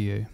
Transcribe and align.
you? 0.00 0.26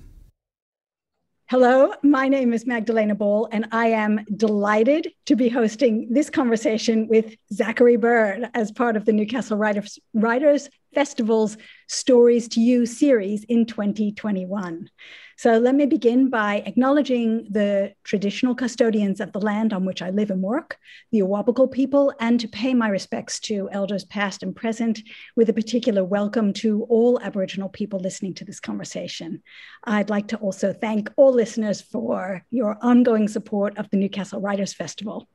Hello, 1.48 1.92
my 2.02 2.26
name 2.26 2.52
is 2.52 2.66
Magdalena 2.66 3.14
Ball, 3.14 3.48
and 3.52 3.68
I 3.70 3.88
am 3.88 4.24
delighted 4.36 5.12
to 5.26 5.36
be 5.36 5.48
hosting 5.48 6.08
this 6.10 6.28
conversation 6.28 7.06
with 7.06 7.36
Zacchary 7.52 8.00
Bird 8.00 8.50
as 8.54 8.72
part 8.72 8.96
of 8.96 9.04
the 9.04 9.12
Newcastle 9.12 9.56
Writers, 9.56 9.98
Writers 10.12 10.68
Festival's 10.96 11.58
Stories 11.88 12.48
to 12.48 12.60
You 12.62 12.86
series 12.86 13.44
in 13.44 13.66
2021. 13.66 14.88
So 15.36 15.58
let 15.58 15.74
me 15.74 15.84
begin 15.84 16.30
by 16.30 16.62
acknowledging 16.64 17.48
the 17.50 17.92
traditional 18.02 18.54
custodians 18.54 19.20
of 19.20 19.30
the 19.32 19.38
land 19.38 19.74
on 19.74 19.84
which 19.84 20.00
I 20.00 20.08
live 20.08 20.30
and 20.30 20.40
work, 20.40 20.78
the 21.12 21.20
Awabakal 21.20 21.70
people, 21.70 22.14
and 22.18 22.40
to 22.40 22.48
pay 22.48 22.72
my 22.72 22.88
respects 22.88 23.38
to 23.40 23.68
elders 23.70 24.06
past 24.06 24.42
and 24.42 24.56
present, 24.56 25.02
with 25.36 25.50
a 25.50 25.52
particular 25.52 26.02
welcome 26.02 26.54
to 26.54 26.84
all 26.84 27.20
Aboriginal 27.20 27.68
people 27.68 28.00
listening 28.00 28.32
to 28.32 28.46
this 28.46 28.58
conversation. 28.58 29.42
I'd 29.84 30.08
like 30.08 30.28
to 30.28 30.38
also 30.38 30.72
thank 30.72 31.10
all 31.18 31.34
listeners 31.34 31.82
for 31.82 32.42
your 32.50 32.78
ongoing 32.80 33.28
support 33.28 33.76
of 33.76 33.90
the 33.90 33.98
Newcastle 33.98 34.40
Writers 34.40 34.72
Festival. 34.72 35.28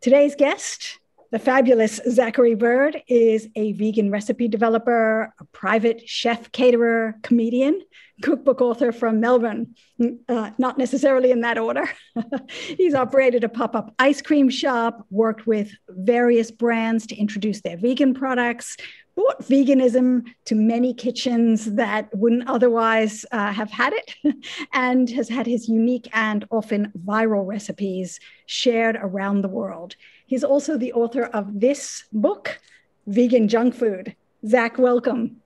Today's 0.00 0.36
guest 0.36 1.00
the 1.30 1.38
fabulous 1.38 2.00
Zacchary 2.08 2.58
Bird 2.58 3.02
is 3.06 3.48
a 3.54 3.72
vegan 3.72 4.10
recipe 4.10 4.48
developer, 4.48 5.34
a 5.38 5.44
private 5.46 6.08
chef, 6.08 6.50
caterer, 6.52 7.16
comedian, 7.22 7.82
cookbook 8.22 8.60
author 8.60 8.92
from 8.92 9.20
Melbourne, 9.20 9.74
uh, 10.28 10.50
not 10.58 10.78
necessarily 10.78 11.30
in 11.30 11.42
that 11.42 11.58
order. 11.58 11.88
He's 12.48 12.94
operated 12.94 13.44
a 13.44 13.48
pop 13.48 13.76
up 13.76 13.94
ice 13.98 14.22
cream 14.22 14.48
shop, 14.48 15.06
worked 15.10 15.46
with 15.46 15.70
various 15.88 16.50
brands 16.50 17.06
to 17.08 17.16
introduce 17.16 17.60
their 17.60 17.76
vegan 17.76 18.14
products, 18.14 18.76
brought 19.14 19.42
veganism 19.42 20.24
to 20.46 20.54
many 20.54 20.94
kitchens 20.94 21.66
that 21.74 22.08
wouldn't 22.14 22.48
otherwise 22.48 23.26
uh, 23.32 23.52
have 23.52 23.70
had 23.70 23.92
it, 23.92 24.36
and 24.72 25.10
has 25.10 25.28
had 25.28 25.46
his 25.46 25.68
unique 25.68 26.08
and 26.12 26.46
often 26.50 26.92
viral 27.04 27.46
recipes 27.46 28.18
shared 28.46 28.96
around 28.96 29.42
the 29.42 29.48
world. 29.48 29.94
He's 30.28 30.44
also 30.44 30.76
the 30.76 30.92
author 30.92 31.24
of 31.24 31.58
this 31.58 32.04
book, 32.12 32.60
Vegan 33.06 33.48
Junk 33.48 33.74
Food. 33.74 34.14
Zach, 34.46 34.76
welcome. 34.76 35.38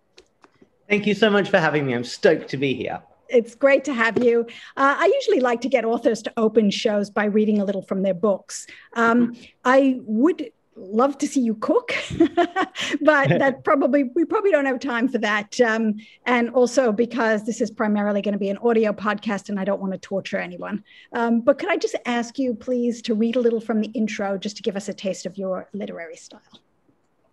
Thank 0.88 1.06
you 1.06 1.14
so 1.14 1.30
much 1.30 1.48
for 1.48 1.58
having 1.58 1.86
me. 1.86 1.94
I'm 1.94 2.02
stoked 2.02 2.48
to 2.48 2.56
be 2.56 2.74
here. 2.74 3.00
It's 3.28 3.54
great 3.54 3.84
to 3.84 3.94
have 3.94 4.22
you. 4.22 4.40
Uh, 4.76 4.96
I 4.98 5.10
usually 5.14 5.38
like 5.38 5.60
to 5.60 5.68
get 5.68 5.84
authors 5.84 6.20
to 6.22 6.32
open 6.36 6.70
shows 6.72 7.10
by 7.10 7.26
reading 7.26 7.60
a 7.60 7.64
little 7.64 7.82
from 7.82 8.02
their 8.02 8.12
books. 8.12 8.66
Um, 8.94 9.36
I 9.64 10.00
would 10.02 10.50
love 10.76 11.18
to 11.18 11.26
see 11.26 11.40
you 11.40 11.54
cook, 11.56 11.94
but 12.18 13.28
that 13.28 13.60
probably 13.64 14.04
we 14.14 14.24
probably 14.24 14.50
don't 14.50 14.66
have 14.66 14.80
time 14.80 15.08
for 15.08 15.18
that. 15.18 15.60
Um, 15.60 15.96
and 16.26 16.50
also 16.50 16.92
because 16.92 17.44
this 17.44 17.60
is 17.60 17.70
primarily 17.70 18.22
going 18.22 18.32
to 18.32 18.38
be 18.38 18.48
an 18.48 18.58
audio 18.58 18.92
podcast, 18.92 19.48
and 19.48 19.58
I 19.58 19.64
don't 19.64 19.80
want 19.80 19.92
to 19.92 19.98
torture 19.98 20.38
anyone. 20.38 20.82
Um, 21.12 21.40
but 21.40 21.58
could 21.58 21.68
I 21.68 21.76
just 21.76 21.96
ask 22.06 22.38
you, 22.38 22.54
please, 22.54 23.02
to 23.02 23.14
read 23.14 23.36
a 23.36 23.40
little 23.40 23.60
from 23.60 23.80
the 23.80 23.88
intro, 23.88 24.38
just 24.38 24.56
to 24.56 24.62
give 24.62 24.76
us 24.76 24.88
a 24.88 24.94
taste 24.94 25.26
of 25.26 25.36
your 25.36 25.68
literary 25.72 26.16
style? 26.16 26.40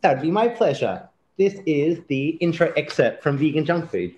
That 0.02 0.16
would 0.16 0.22
be 0.22 0.32
my 0.32 0.48
pleasure. 0.48 1.08
This 1.38 1.60
is 1.66 2.02
the 2.08 2.30
intro 2.42 2.74
excerpt 2.76 3.24
from 3.24 3.38
Vegan 3.38 3.66
Junk 3.66 3.90
Food. 3.90 4.16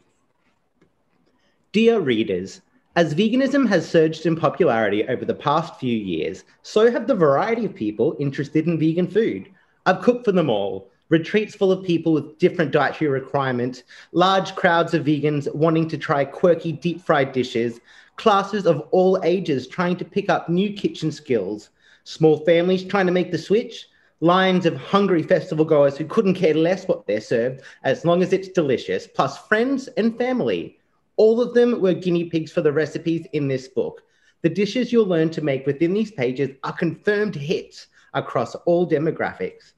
Dear 1.71 1.99
readers, 1.99 2.61
as 2.97 3.15
veganism 3.15 3.67
has 3.69 3.87
surged 3.87 4.25
in 4.25 4.35
popularity 4.35 5.07
over 5.07 5.23
the 5.23 5.33
past 5.33 5.79
few 5.79 5.97
years, 5.97 6.43
so 6.61 6.91
have 6.91 7.07
the 7.07 7.15
variety 7.15 7.63
of 7.63 7.73
people 7.73 8.17
interested 8.19 8.67
in 8.67 8.77
vegan 8.77 9.07
food. 9.07 9.49
I've 9.85 10.01
cooked 10.01 10.25
for 10.25 10.33
them 10.33 10.49
all 10.49 10.91
retreats 11.07 11.55
full 11.55 11.71
of 11.71 11.85
people 11.85 12.13
with 12.13 12.37
different 12.37 12.71
dietary 12.71 13.09
requirements, 13.09 13.83
large 14.11 14.55
crowds 14.55 14.93
of 14.93 15.05
vegans 15.05 15.53
wanting 15.53 15.87
to 15.89 15.97
try 15.97 16.25
quirky 16.25 16.71
deep 16.71 17.01
fried 17.01 17.31
dishes, 17.31 17.79
classes 18.17 18.65
of 18.65 18.81
all 18.91 19.19
ages 19.23 19.67
trying 19.67 19.95
to 19.97 20.05
pick 20.05 20.29
up 20.29 20.49
new 20.49 20.73
kitchen 20.73 21.11
skills, 21.11 21.69
small 22.03 22.37
families 22.45 22.83
trying 22.83 23.05
to 23.05 23.11
make 23.11 23.31
the 23.31 23.37
switch, 23.37 23.87
lines 24.19 24.65
of 24.65 24.75
hungry 24.75 25.23
festival 25.23 25.65
goers 25.65 25.97
who 25.97 26.05
couldn't 26.05 26.35
care 26.35 26.53
less 26.53 26.87
what 26.87 27.07
they're 27.07 27.21
served 27.21 27.61
as 27.83 28.05
long 28.05 28.21
as 28.21 28.33
it's 28.33 28.49
delicious, 28.49 29.07
plus 29.07 29.37
friends 29.47 29.87
and 29.97 30.17
family 30.17 30.77
all 31.21 31.39
of 31.39 31.53
them 31.53 31.79
were 31.79 31.93
guinea 31.93 32.23
pigs 32.23 32.51
for 32.51 32.61
the 32.61 32.71
recipes 32.71 33.27
in 33.33 33.47
this 33.47 33.67
book. 33.67 34.01
The 34.41 34.49
dishes 34.49 34.91
you'll 34.91 35.05
learn 35.05 35.29
to 35.31 35.43
make 35.43 35.67
within 35.67 35.93
these 35.93 36.09
pages 36.09 36.49
are 36.63 36.73
confirmed 36.73 37.35
hits 37.35 37.85
across 38.15 38.55
all 38.65 38.89
demographics. 38.89 39.73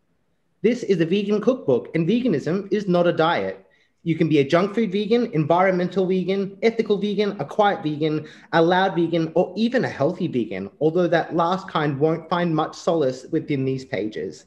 This 0.62 0.84
is 0.84 1.02
a 1.02 1.06
vegan 1.06 1.42
cookbook, 1.42 1.94
and 1.94 2.08
veganism 2.08 2.72
is 2.72 2.88
not 2.88 3.08
a 3.08 3.12
diet. 3.12 3.66
You 4.04 4.16
can 4.16 4.30
be 4.30 4.40
a 4.40 4.48
junk 4.48 4.74
food 4.74 4.94
vegan, 4.94 5.34
environmental 5.34 6.06
vegan, 6.06 6.58
ethical 6.64 6.98
vegan, 6.98 7.36
a 7.42 7.44
quiet 7.44 7.84
vegan, 7.84 8.26
a 8.54 8.62
loud 8.62 8.96
vegan, 8.96 9.30
or 9.36 9.52
even 9.58 9.84
a 9.84 9.90
healthy 9.90 10.30
vegan, 10.30 10.70
although 10.80 11.08
that 11.08 11.36
last 11.36 11.68
kind 11.68 12.00
won't 12.00 12.30
find 12.30 12.56
much 12.56 12.74
solace 12.74 13.26
within 13.32 13.66
these 13.66 13.84
pages. 13.84 14.46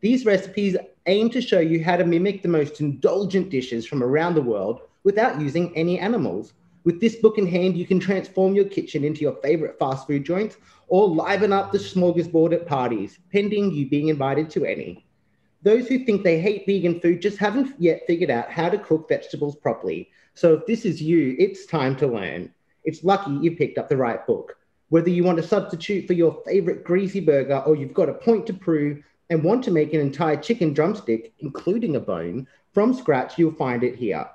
These 0.00 0.24
recipes 0.24 0.74
aim 1.04 1.28
to 1.28 1.42
show 1.42 1.60
you 1.60 1.84
how 1.84 1.98
to 1.98 2.06
mimic 2.06 2.40
the 2.40 2.48
most 2.48 2.80
indulgent 2.80 3.50
dishes 3.50 3.86
from 3.86 4.02
around 4.02 4.36
the 4.36 4.48
world 4.54 4.80
without 5.04 5.40
using 5.40 5.74
any 5.76 5.98
animals. 5.98 6.54
With 6.84 7.00
this 7.00 7.16
book 7.16 7.38
in 7.38 7.46
hand, 7.46 7.76
you 7.76 7.86
can 7.86 8.00
transform 8.00 8.54
your 8.54 8.64
kitchen 8.64 9.04
into 9.04 9.20
your 9.20 9.36
favorite 9.42 9.78
fast 9.78 10.06
food 10.06 10.24
joint 10.24 10.56
or 10.88 11.08
liven 11.08 11.52
up 11.52 11.72
the 11.72 11.78
smorgasbord 11.78 12.52
at 12.52 12.66
parties, 12.66 13.18
pending 13.32 13.70
you 13.70 13.88
being 13.88 14.08
invited 14.08 14.50
to 14.50 14.64
any. 14.64 15.06
Those 15.62 15.88
who 15.88 16.04
think 16.04 16.22
they 16.22 16.38
hate 16.40 16.66
vegan 16.66 17.00
food 17.00 17.22
just 17.22 17.38
haven't 17.38 17.74
yet 17.80 18.02
figured 18.06 18.30
out 18.30 18.50
how 18.50 18.68
to 18.68 18.76
cook 18.76 19.08
vegetables 19.08 19.56
properly. 19.56 20.10
So 20.34 20.52
if 20.52 20.66
this 20.66 20.84
is 20.84 21.00
you, 21.00 21.36
it's 21.38 21.64
time 21.64 21.96
to 21.96 22.06
learn. 22.06 22.52
It's 22.84 23.02
lucky 23.02 23.32
you 23.40 23.56
picked 23.56 23.78
up 23.78 23.88
the 23.88 23.96
right 23.96 24.26
book. 24.26 24.58
Whether 24.90 25.08
you 25.08 25.24
want 25.24 25.38
to 25.38 25.48
substitute 25.48 26.06
for 26.06 26.12
your 26.12 26.42
favorite 26.44 26.84
greasy 26.84 27.20
burger 27.20 27.62
or 27.66 27.76
you've 27.76 27.94
got 27.94 28.10
a 28.10 28.14
point 28.14 28.46
to 28.48 28.52
prove 28.52 29.02
and 29.30 29.42
want 29.42 29.64
to 29.64 29.70
make 29.70 29.94
an 29.94 30.00
entire 30.00 30.36
chicken 30.36 30.74
drumstick, 30.74 31.32
including 31.38 31.96
a 31.96 32.00
bone, 32.00 32.46
from 32.74 32.92
scratch, 32.92 33.38
you'll 33.38 33.54
find 33.54 33.82
it 33.82 33.96
here. 33.96 34.28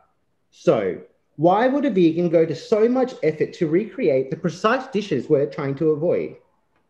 So, 0.51 1.01
why 1.35 1.67
would 1.67 1.85
a 1.85 1.89
vegan 1.89 2.29
go 2.29 2.45
to 2.45 2.55
so 2.55 2.89
much 2.89 3.13
effort 3.23 3.53
to 3.53 3.67
recreate 3.67 4.29
the 4.29 4.35
precise 4.37 4.87
dishes 4.87 5.29
we're 5.29 5.45
trying 5.45 5.75
to 5.75 5.91
avoid? 5.91 6.37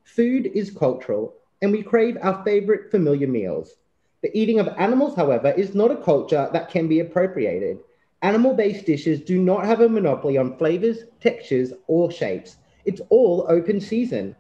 Food 0.03 0.47
is 0.55 0.71
cultural, 0.71 1.35
and 1.61 1.71
we 1.71 1.83
crave 1.83 2.17
our 2.21 2.43
favorite 2.43 2.89
familiar 2.89 3.27
meals. 3.27 3.75
The 4.21 4.35
eating 4.37 4.59
of 4.59 4.69
animals, 4.77 5.15
however, 5.15 5.51
is 5.51 5.75
not 5.75 5.91
a 5.91 5.97
culture 5.97 6.49
that 6.51 6.69
can 6.69 6.87
be 6.87 6.99
appropriated. 6.99 7.79
Animal 8.21 8.53
based 8.53 8.85
dishes 8.85 9.21
do 9.21 9.41
not 9.41 9.65
have 9.65 9.81
a 9.81 9.89
monopoly 9.89 10.37
on 10.37 10.57
flavors, 10.57 11.03
textures, 11.19 11.73
or 11.87 12.09
shapes. 12.11 12.57
It's 12.85 13.01
all 13.09 13.45
open 13.49 13.79
season. 13.81 14.35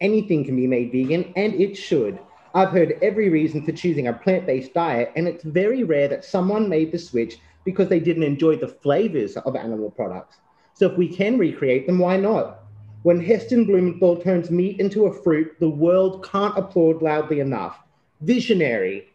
Anything 0.00 0.44
can 0.44 0.56
be 0.56 0.66
made 0.66 0.92
vegan, 0.92 1.32
and 1.36 1.52
it 1.54 1.76
should. 1.76 2.18
I've 2.54 2.70
heard 2.70 2.98
every 3.02 3.28
reason 3.28 3.64
for 3.64 3.72
choosing 3.72 4.06
a 4.06 4.12
plant 4.12 4.46
based 4.46 4.72
diet, 4.72 5.12
and 5.16 5.26
it's 5.26 5.44
very 5.44 5.84
rare 5.84 6.08
that 6.08 6.24
someone 6.24 6.68
made 6.68 6.92
the 6.92 6.98
switch 6.98 7.38
because 7.64 7.88
they 7.88 8.00
didn't 8.00 8.22
enjoy 8.22 8.56
the 8.56 8.68
flavors 8.68 9.36
of 9.36 9.56
animal 9.56 9.90
products. 9.90 10.38
So 10.74 10.86
if 10.90 10.96
we 10.96 11.08
can 11.08 11.38
recreate 11.38 11.86
them, 11.86 11.98
why 11.98 12.16
not? 12.16 12.60
When 13.02 13.20
Heston 13.20 13.64
Blumenthal 13.64 14.16
turns 14.16 14.50
meat 14.50 14.78
into 14.78 15.06
a 15.06 15.22
fruit, 15.22 15.56
the 15.58 15.68
world 15.68 16.24
can't 16.24 16.56
applaud 16.56 17.02
loudly 17.02 17.40
enough. 17.40 17.78
Visionary. 18.20 19.08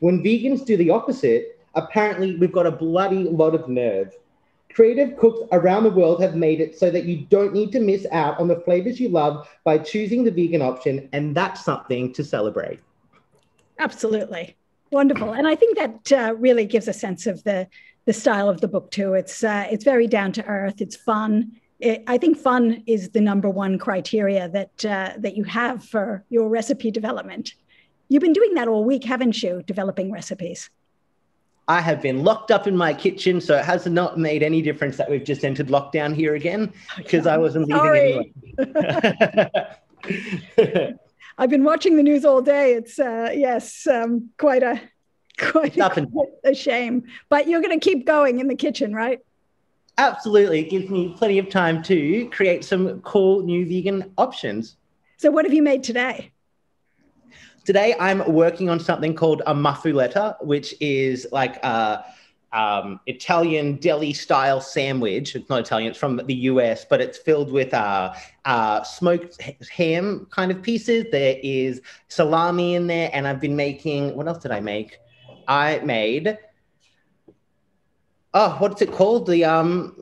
When 0.00 0.22
vegans 0.22 0.64
do 0.64 0.76
the 0.76 0.90
opposite, 0.90 1.58
apparently 1.74 2.36
we've 2.36 2.52
got 2.52 2.66
a 2.66 2.70
bloody 2.70 3.24
lot 3.24 3.54
of 3.54 3.68
nerve. 3.68 4.14
Creative 4.72 5.16
cooks 5.18 5.40
around 5.52 5.82
the 5.82 5.90
world 5.90 6.22
have 6.22 6.34
made 6.34 6.60
it 6.60 6.78
so 6.78 6.90
that 6.90 7.04
you 7.04 7.26
don't 7.28 7.52
need 7.52 7.72
to 7.72 7.80
miss 7.80 8.06
out 8.10 8.38
on 8.40 8.48
the 8.48 8.60
flavors 8.60 8.98
you 8.98 9.08
love 9.08 9.46
by 9.64 9.76
choosing 9.76 10.24
the 10.24 10.30
vegan 10.30 10.62
option, 10.62 11.08
and 11.12 11.36
that's 11.36 11.64
something 11.64 12.12
to 12.14 12.24
celebrate. 12.24 12.80
Absolutely. 13.78 14.56
Wonderful. 14.92 15.32
And 15.32 15.48
I 15.48 15.56
think 15.56 15.76
that 15.76 16.12
uh, 16.12 16.34
really 16.34 16.64
gives 16.64 16.86
a 16.86 16.92
sense 16.92 17.26
of 17.26 17.42
the 17.44 17.66
the 18.04 18.12
style 18.12 18.48
of 18.48 18.60
the 18.60 18.68
book 18.68 18.90
too. 18.90 19.14
It's 19.14 19.44
uh, 19.44 19.66
it's 19.70 19.84
very 19.84 20.06
down 20.06 20.32
to 20.32 20.44
earth. 20.46 20.80
It's 20.80 20.96
fun. 20.96 21.52
It, 21.80 22.04
I 22.06 22.18
think 22.18 22.38
fun 22.38 22.82
is 22.86 23.10
the 23.10 23.20
number 23.20 23.50
one 23.50 23.78
criteria 23.78 24.48
that 24.48 24.84
uh, 24.84 25.12
that 25.18 25.36
you 25.36 25.44
have 25.44 25.84
for 25.84 26.24
your 26.28 26.48
recipe 26.48 26.90
development. 26.90 27.54
You've 28.08 28.22
been 28.22 28.32
doing 28.32 28.54
that 28.54 28.68
all 28.68 28.84
week, 28.84 29.04
haven't 29.04 29.42
you? 29.42 29.62
Developing 29.66 30.12
recipes. 30.12 30.70
I 31.68 31.80
have 31.80 32.02
been 32.02 32.24
locked 32.24 32.50
up 32.50 32.66
in 32.66 32.76
my 32.76 32.92
kitchen, 32.92 33.40
so 33.40 33.56
it 33.56 33.64
has 33.64 33.86
not 33.86 34.18
made 34.18 34.42
any 34.42 34.62
difference 34.62 34.96
that 34.96 35.08
we've 35.08 35.24
just 35.24 35.44
entered 35.44 35.68
lockdown 35.68 36.14
here 36.14 36.34
again 36.34 36.72
because 36.96 37.26
I 37.26 37.38
wasn't 37.38 37.68
leaving 37.68 38.34
anyway. 38.58 39.74
I've 41.38 41.50
been 41.50 41.64
watching 41.64 41.96
the 41.96 42.02
news 42.02 42.24
all 42.24 42.42
day. 42.42 42.74
It's 42.74 42.98
uh, 42.98 43.30
yes, 43.32 43.86
um, 43.86 44.30
quite 44.38 44.62
a 44.62 44.80
quite 45.42 45.76
a, 45.78 46.08
a 46.44 46.54
shame. 46.54 47.04
But 47.28 47.48
you're 47.48 47.60
going 47.60 47.78
to 47.78 47.84
keep 47.84 48.06
going 48.06 48.38
in 48.38 48.48
the 48.48 48.54
kitchen, 48.54 48.94
right? 48.94 49.20
Absolutely. 49.98 50.60
It 50.60 50.70
gives 50.70 50.88
me 50.88 51.14
plenty 51.16 51.38
of 51.38 51.48
time 51.48 51.82
to 51.84 52.28
create 52.30 52.64
some 52.64 53.00
cool 53.02 53.42
new 53.42 53.66
vegan 53.66 54.12
options. 54.16 54.76
So, 55.18 55.30
what 55.30 55.44
have 55.44 55.52
you 55.52 55.62
made 55.62 55.82
today? 55.82 56.32
Today, 57.64 57.94
I'm 58.00 58.32
working 58.32 58.68
on 58.68 58.80
something 58.80 59.14
called 59.14 59.42
a 59.46 59.54
muffuletta, 59.54 60.36
which 60.40 60.74
is 60.80 61.28
like 61.30 61.62
a 61.62 62.04
um, 62.52 63.00
Italian 63.06 63.76
deli 63.76 64.12
style 64.12 64.60
sandwich. 64.60 65.36
It's 65.36 65.48
not 65.48 65.60
Italian, 65.60 65.90
it's 65.90 65.98
from 65.98 66.16
the 66.16 66.34
US, 66.34 66.84
but 66.84 67.00
it's 67.00 67.18
filled 67.18 67.52
with 67.52 67.72
uh, 67.72 68.14
uh, 68.44 68.82
smoked 68.82 69.40
ham 69.70 70.26
kind 70.30 70.50
of 70.50 70.62
pieces. 70.62 71.06
There 71.12 71.36
is 71.42 71.80
salami 72.08 72.74
in 72.74 72.86
there, 72.86 73.10
and 73.12 73.28
I've 73.28 73.40
been 73.40 73.56
making 73.56 74.16
what 74.16 74.26
else 74.26 74.38
did 74.38 74.50
I 74.50 74.60
make? 74.60 74.98
I 75.48 75.78
made 75.80 76.38
oh, 78.34 78.56
what's 78.58 78.82
it 78.82 78.92
called? 78.92 79.26
The 79.26 79.44
um 79.44 79.96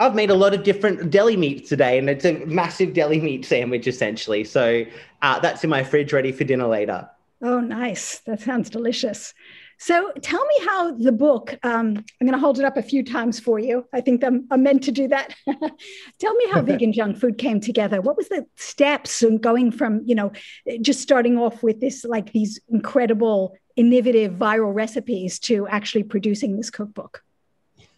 I've 0.00 0.14
made 0.14 0.30
a 0.30 0.34
lot 0.34 0.54
of 0.54 0.62
different 0.62 1.10
deli 1.10 1.36
meat 1.36 1.66
today, 1.66 1.98
and 1.98 2.08
it's 2.08 2.24
a 2.24 2.44
massive 2.46 2.94
deli 2.94 3.20
meat 3.20 3.44
sandwich 3.44 3.86
essentially. 3.86 4.44
So 4.44 4.84
uh, 5.22 5.40
that's 5.40 5.64
in 5.64 5.70
my 5.70 5.82
fridge, 5.82 6.12
ready 6.12 6.30
for 6.30 6.44
dinner 6.44 6.68
later. 6.68 7.08
Oh, 7.42 7.60
nice! 7.60 8.20
That 8.20 8.40
sounds 8.40 8.70
delicious. 8.70 9.34
So 9.80 10.12
tell 10.22 10.44
me 10.44 10.66
how 10.66 10.92
the 10.92 11.12
book, 11.12 11.56
um, 11.62 12.04
I'm 12.20 12.26
going 12.26 12.32
to 12.32 12.38
hold 12.38 12.58
it 12.58 12.64
up 12.64 12.76
a 12.76 12.82
few 12.82 13.04
times 13.04 13.38
for 13.38 13.60
you. 13.60 13.86
I 13.92 14.00
think 14.00 14.24
I'm, 14.24 14.44
I'm 14.50 14.64
meant 14.64 14.82
to 14.84 14.92
do 14.92 15.06
that. 15.06 15.34
tell 16.18 16.34
me 16.34 16.50
how 16.50 16.62
vegan 16.62 16.92
junk 16.92 17.16
food 17.16 17.38
came 17.38 17.60
together. 17.60 18.00
What 18.00 18.16
was 18.16 18.28
the 18.28 18.44
steps 18.56 19.22
and 19.22 19.40
going 19.40 19.70
from, 19.70 20.02
you 20.04 20.16
know, 20.16 20.32
just 20.80 21.00
starting 21.00 21.38
off 21.38 21.62
with 21.62 21.80
this, 21.80 22.04
like 22.04 22.32
these 22.32 22.60
incredible, 22.68 23.56
innovative 23.78 24.32
viral 24.32 24.74
recipes 24.74 25.38
to 25.38 25.66
actually 25.68 26.02
producing 26.02 26.56
this 26.56 26.68
cookbook? 26.68 27.22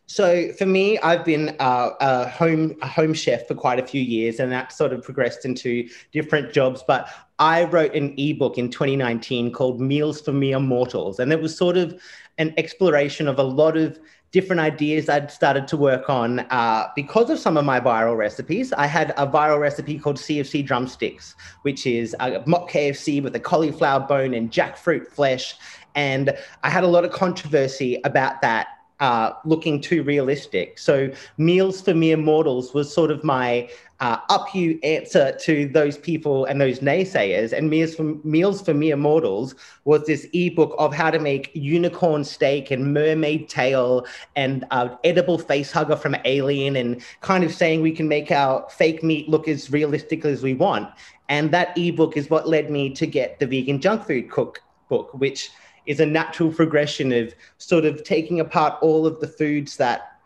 So 0.06 0.52
for 0.54 0.66
me, 0.66 0.98
I've 0.98 1.24
been 1.24 1.54
uh, 1.60 1.90
a 2.00 2.28
home 2.28 2.74
a 2.82 2.88
home 2.88 3.14
chef 3.14 3.46
for 3.46 3.54
quite 3.54 3.78
a 3.78 3.86
few 3.86 4.02
years, 4.02 4.40
and 4.40 4.50
that 4.50 4.72
sort 4.72 4.92
of 4.92 5.04
progressed 5.04 5.44
into 5.44 5.88
different 6.10 6.52
jobs. 6.52 6.82
But 6.84 7.08
I 7.38 7.62
wrote 7.64 7.94
an 7.94 8.14
ebook 8.18 8.58
in 8.58 8.70
2019 8.70 9.52
called 9.52 9.80
Meals 9.80 10.20
for 10.20 10.32
Mere 10.32 10.58
Mortals, 10.58 11.20
and 11.20 11.32
it 11.32 11.40
was 11.40 11.56
sort 11.56 11.76
of 11.76 12.02
an 12.38 12.52
exploration 12.56 13.28
of 13.28 13.38
a 13.38 13.44
lot 13.44 13.76
of 13.76 14.00
different 14.32 14.60
ideas 14.60 15.08
I'd 15.08 15.30
started 15.30 15.66
to 15.68 15.76
work 15.76 16.08
on 16.08 16.40
uh, 16.50 16.88
because 16.94 17.30
of 17.30 17.38
some 17.38 17.56
of 17.56 17.64
my 17.64 17.80
viral 17.80 18.16
recipes. 18.16 18.72
I 18.72 18.86
had 18.86 19.10
a 19.16 19.26
viral 19.26 19.58
recipe 19.58 19.98
called 19.98 20.16
CFC 20.16 20.64
drumsticks, 20.64 21.34
which 21.62 21.86
is 21.86 22.14
a 22.20 22.42
mock 22.46 22.70
KFC 22.70 23.22
with 23.22 23.34
a 23.34 23.40
cauliflower 23.40 24.00
bone 24.00 24.34
and 24.34 24.50
jackfruit 24.50 25.08
flesh. 25.08 25.56
And 25.94 26.36
I 26.62 26.70
had 26.70 26.84
a 26.84 26.86
lot 26.86 27.04
of 27.04 27.10
controversy 27.10 28.00
about 28.04 28.40
that 28.42 28.68
uh, 29.00 29.32
looking 29.44 29.80
too 29.80 30.02
realistic. 30.02 30.78
So, 30.78 31.10
Meals 31.38 31.80
for 31.80 31.94
Mere 31.94 32.16
Mortals 32.16 32.72
was 32.74 32.92
sort 32.92 33.10
of 33.10 33.24
my 33.24 33.68
uh, 34.00 34.18
up 34.30 34.54
you 34.54 34.78
answer 34.82 35.36
to 35.40 35.66
those 35.68 35.98
people 35.98 36.46
and 36.46 36.60
those 36.60 36.80
naysayers. 36.80 37.52
And 37.52 37.68
Meals 37.68 37.94
for, 37.94 38.14
Meals 38.24 38.62
for 38.62 38.72
Mere 38.72 38.96
Mortals 38.96 39.54
was 39.84 40.06
this 40.06 40.26
ebook 40.32 40.74
of 40.78 40.94
how 40.94 41.10
to 41.10 41.18
make 41.18 41.50
unicorn 41.54 42.24
steak 42.24 42.70
and 42.70 42.94
mermaid 42.94 43.48
tail 43.48 44.06
and 44.36 44.64
uh, 44.70 44.88
edible 45.04 45.38
face 45.38 45.70
hugger 45.70 45.96
from 45.96 46.16
Alien 46.24 46.76
and 46.76 47.02
kind 47.20 47.44
of 47.44 47.52
saying 47.52 47.82
we 47.82 47.92
can 47.92 48.08
make 48.08 48.30
our 48.30 48.66
fake 48.70 49.02
meat 49.02 49.28
look 49.28 49.48
as 49.48 49.70
realistic 49.70 50.24
as 50.24 50.42
we 50.42 50.54
want. 50.54 50.88
And 51.28 51.50
that 51.52 51.76
ebook 51.76 52.16
is 52.16 52.30
what 52.30 52.48
led 52.48 52.70
me 52.70 52.90
to 52.94 53.06
get 53.06 53.38
the 53.38 53.46
vegan 53.46 53.80
junk 53.80 54.04
food 54.04 54.30
cookbook, 54.30 55.12
which 55.14 55.50
is 55.90 55.98
a 55.98 56.06
natural 56.06 56.52
progression 56.52 57.10
of 57.10 57.34
sort 57.58 57.84
of 57.84 58.04
taking 58.04 58.38
apart 58.38 58.78
all 58.80 59.08
of 59.08 59.18
the 59.18 59.26
foods 59.26 59.76
that 59.76 60.20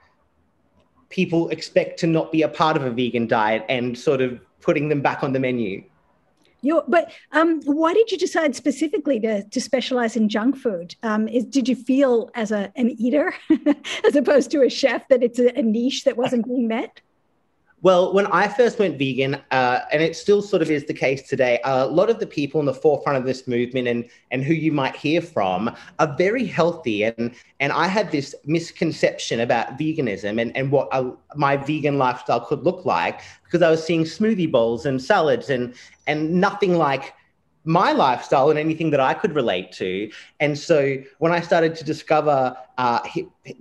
people 1.09 1.49
expect 1.49 1.99
to 1.99 2.07
not 2.07 2.31
be 2.31 2.43
a 2.43 2.49
part 2.49 2.77
of 2.77 2.85
a 2.85 2.91
vegan 2.91 3.27
diet 3.27 3.65
and 3.71 3.97
sort 3.97 4.21
of 4.21 4.39
putting 4.61 4.91
them 4.91 5.01
back 5.01 5.25
on 5.25 5.33
the 5.33 5.41
menu. 5.41 5.83
you 6.61 6.83
but 6.87 7.11
um, 7.33 7.63
why 7.63 7.95
did 7.95 8.13
you 8.13 8.19
decide 8.19 8.55
specifically 8.55 9.19
to, 9.21 9.43
to 9.45 9.59
specialize 9.59 10.17
in 10.17 10.29
junk 10.29 10.55
food? 10.59 10.95
Um, 11.03 11.29
is, 11.29 11.47
did 11.47 11.67
you 11.67 11.77
feel 11.77 12.31
as 12.35 12.53
a, 12.53 12.71
an 12.77 12.91
eater, 12.91 13.35
as 14.07 14.17
opposed 14.17 14.51
to 14.51 14.61
a 14.63 14.69
chef, 14.69 15.09
that 15.09 15.23
it's 15.23 15.39
a, 15.39 15.59
a 15.59 15.63
niche 15.63 16.05
that 16.05 16.19
wasn't 16.19 16.47
being 16.47 16.69
met? 16.69 17.01
Well, 17.85 18.15
when 18.15 18.27
I 18.29 18.49
first 18.49 18.79
went 18.79 18.97
vegan, 18.97 19.35
uh, 19.51 19.81
and 19.93 20.03
it 20.03 20.17
still 20.17 20.41
sort 20.41 20.63
of 20.63 20.71
is 20.71 20.87
the 20.87 20.95
case 20.95 21.29
today, 21.29 21.61
a 21.65 21.87
lot 21.87 22.09
of 22.09 22.19
the 22.19 22.27
people 22.27 22.59
in 22.59 22.65
the 22.65 22.73
forefront 22.73 23.19
of 23.19 23.27
this 23.27 23.47
movement 23.47 23.89
and 23.89 24.09
and 24.31 24.43
who 24.43 24.55
you 24.55 24.73
might 24.73 24.97
hear 24.97 25.21
from 25.21 25.71
are 25.99 26.17
very 26.17 26.47
healthy. 26.47 27.05
And 27.05 27.35
and 27.61 27.73
I 27.75 27.87
had 27.87 28.11
this 28.11 28.35
misconception 28.47 29.41
about 29.41 29.79
veganism 29.79 30.41
and 30.41 30.57
and 30.57 30.73
what 30.73 30.89
a, 30.93 31.13
my 31.37 31.59
vegan 31.59 31.99
lifestyle 31.99 32.41
could 32.41 32.63
look 32.63 32.87
like 32.87 33.21
because 33.45 33.61
I 33.61 33.71
was 33.71 33.85
seeing 33.85 34.05
smoothie 34.05 34.51
bowls 34.51 34.87
and 34.87 35.03
salads 35.03 35.51
and 35.51 35.75
and 36.07 36.33
nothing 36.33 36.79
like 36.79 37.13
my 37.65 37.93
lifestyle 37.93 38.49
and 38.49 38.59
anything 38.59 38.89
that 38.93 39.01
I 39.01 39.13
could 39.13 39.35
relate 39.35 39.73
to. 39.73 40.11
And 40.41 40.59
so 40.59 40.97
when 41.19 41.33
I 41.33 41.43
started 41.43 41.75
to 41.75 41.85
discover 41.85 42.57
uh, 42.79 43.01